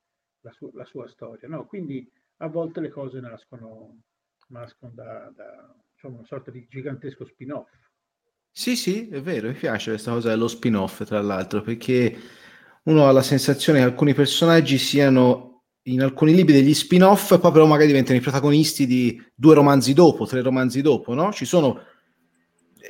[0.41, 1.47] la, su, la sua storia?
[1.47, 1.65] No?
[1.65, 4.01] Quindi a volte le cose nascono,
[4.47, 7.69] nascono da, da insomma, una sorta di gigantesco spin-off
[8.51, 12.17] sì, sì, è vero, mi piace questa cosa dello spin-off, tra l'altro, perché
[12.83, 15.51] uno ha la sensazione che alcuni personaggi siano
[15.83, 20.25] in alcuni libri degli spin-off, poi però magari diventano i protagonisti di due romanzi dopo,
[20.25, 21.31] tre romanzi dopo, no?
[21.31, 21.81] Ci sono,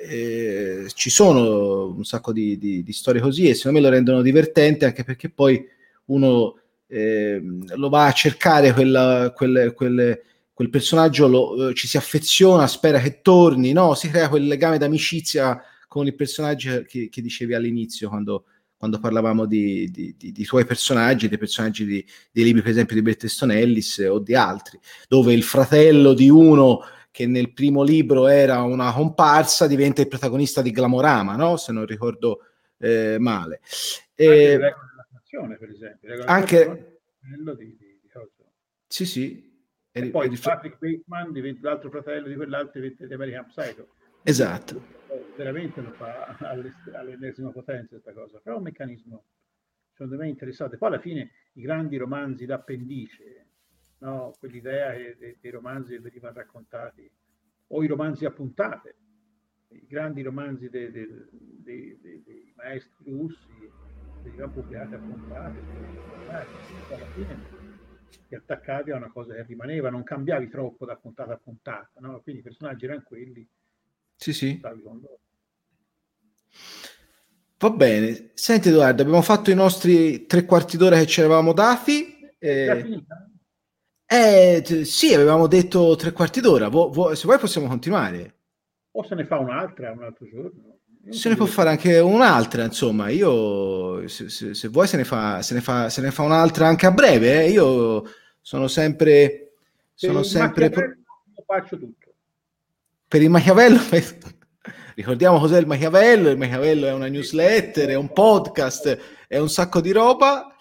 [0.10, 4.22] eh, ci sono un sacco di, di, di, storie così e secondo me lo rendono
[4.22, 5.64] divertente anche perché poi
[6.06, 6.58] uno
[6.88, 7.42] eh,
[7.76, 10.24] lo va a cercare quella, quelle, quelle
[10.62, 13.96] quel personaggio lo, eh, ci si affeziona, spera che torni, no?
[13.96, 18.46] Si crea quel legame d'amicizia con il personaggio che, che dicevi all'inizio quando,
[18.78, 22.96] quando parlavamo di, di, di, di, tuoi personaggi, dei personaggi di, dei libri, per esempio,
[22.96, 28.28] di Bert Ellis o di altri, dove il fratello di uno che nel primo libro
[28.28, 31.58] era una comparsa diventa il protagonista di Glamorama, no?
[31.58, 32.42] Se non ricordo
[32.78, 33.62] eh, male.
[34.14, 36.24] Eh, per esempio.
[36.26, 37.00] Anche...
[38.88, 39.51] Sì, sì,
[39.92, 43.88] e, e poi e Patrick Bateman diventa l'altro fratello di quell'altro diventa di American Psycho.
[44.24, 45.00] Esatto.
[45.36, 46.38] Veramente lo fa
[46.94, 49.24] all'ennesima potenza questa cosa, però è un meccanismo
[49.92, 50.78] secondo me interessante.
[50.78, 53.48] Poi alla fine i grandi romanzi d'appendice,
[54.00, 54.34] no?
[54.40, 57.10] quell'idea che dei romanzi che venivano raccontati,
[57.68, 58.96] o i romanzi a puntate,
[59.70, 61.08] i grandi romanzi dei, dei,
[61.62, 63.70] dei, dei maestri russi
[64.24, 65.60] venivano pubblicati a puntate,
[66.28, 67.61] alla fine
[68.28, 72.22] ti attaccavi a una cosa che rimaneva, non cambiavi troppo da puntata a puntata, no?
[72.22, 73.48] quindi i personaggi erano quelli.
[74.16, 74.62] Sì, sì.
[77.58, 78.32] Va bene.
[78.34, 82.20] Senti Edoardo, abbiamo fatto i nostri tre quarti d'ora che ci eravamo dati.
[82.38, 83.04] Eh,
[84.06, 86.70] eh, sì, avevamo detto tre quarti d'ora.
[86.70, 88.36] Vo, vo, se vuoi possiamo continuare.
[88.92, 90.80] O se ne fa un'altra un altro giorno.
[91.10, 95.42] Se ne può fare anche un'altra, insomma, io se, se, se vuoi se ne, fa,
[95.42, 97.50] se, ne fa, se ne fa un'altra anche a breve, eh?
[97.50, 98.04] io
[98.40, 99.54] sono sempre...
[99.94, 100.84] Sono sempre pro...
[101.46, 102.14] faccio tutto.
[103.08, 103.80] Per il Machiavello,
[104.96, 108.98] ricordiamo cos'è il Machiavello, il Machiavello è una newsletter, è un podcast,
[109.28, 110.56] è un sacco di roba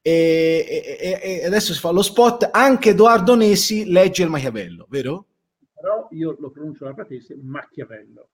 [0.00, 5.26] e, e, e adesso si fa lo spot, anche Edoardo Nesi legge il Machiavello, vero?
[5.74, 8.28] Però io lo pronuncio la fratese Machiavello.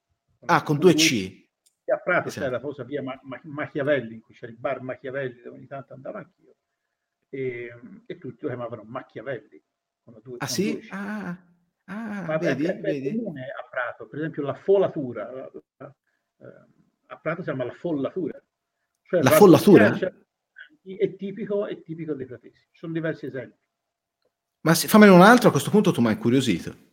[0.45, 1.42] Ah, con due C.
[1.93, 2.45] A Prato esatto.
[2.45, 5.67] c'era la famosa via Ma- Ma- Machiavelli, in cui c'era il bar Machiavelli, dove ogni
[5.67, 6.55] tanto andavo anch'io
[7.29, 7.73] e,
[8.05, 9.63] e tutti lo chiamavano Machiavelli.
[10.23, 10.73] Due, ah sì?
[10.73, 11.39] Due ah,
[11.85, 13.09] ah Ma vedi, è, vedi?
[13.09, 15.51] È comune a Prato, per esempio la folatura.
[17.07, 18.43] A Prato si chiama la follatura.
[19.03, 19.99] Cioè, la follatura?
[20.83, 22.59] È tipico, è tipico dei pratesi.
[22.71, 23.61] Ci sono diversi esempi.
[24.63, 26.91] Ma se, fammene un altro, a questo punto tu mi hai incuriosito.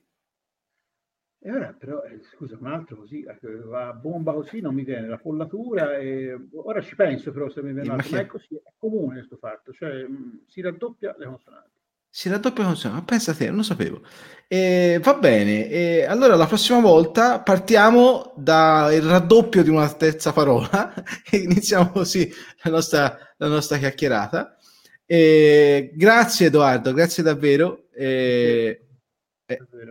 [1.49, 3.25] E ora però, eh, scusa, un altro così,
[3.65, 5.97] va a bomba così, non mi viene la follatura.
[5.97, 6.37] E...
[6.53, 9.37] Ora ci penso però se mi viene un altro, ma è così, è comune questo
[9.37, 11.69] fatto, cioè mh, si raddoppia le consonanti.
[12.07, 14.01] Si raddoppia le consonanti, pensa a te, non lo sapevo.
[14.47, 20.93] E, va bene, e allora la prossima volta partiamo dal raddoppio di una terza parola
[21.31, 22.31] e iniziamo così
[22.61, 24.55] la nostra, la nostra chiacchierata.
[25.03, 28.83] E, grazie Edoardo, grazie davvero e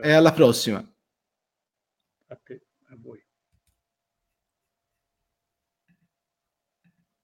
[0.04, 0.88] alla prossima.
[2.30, 2.67] A te.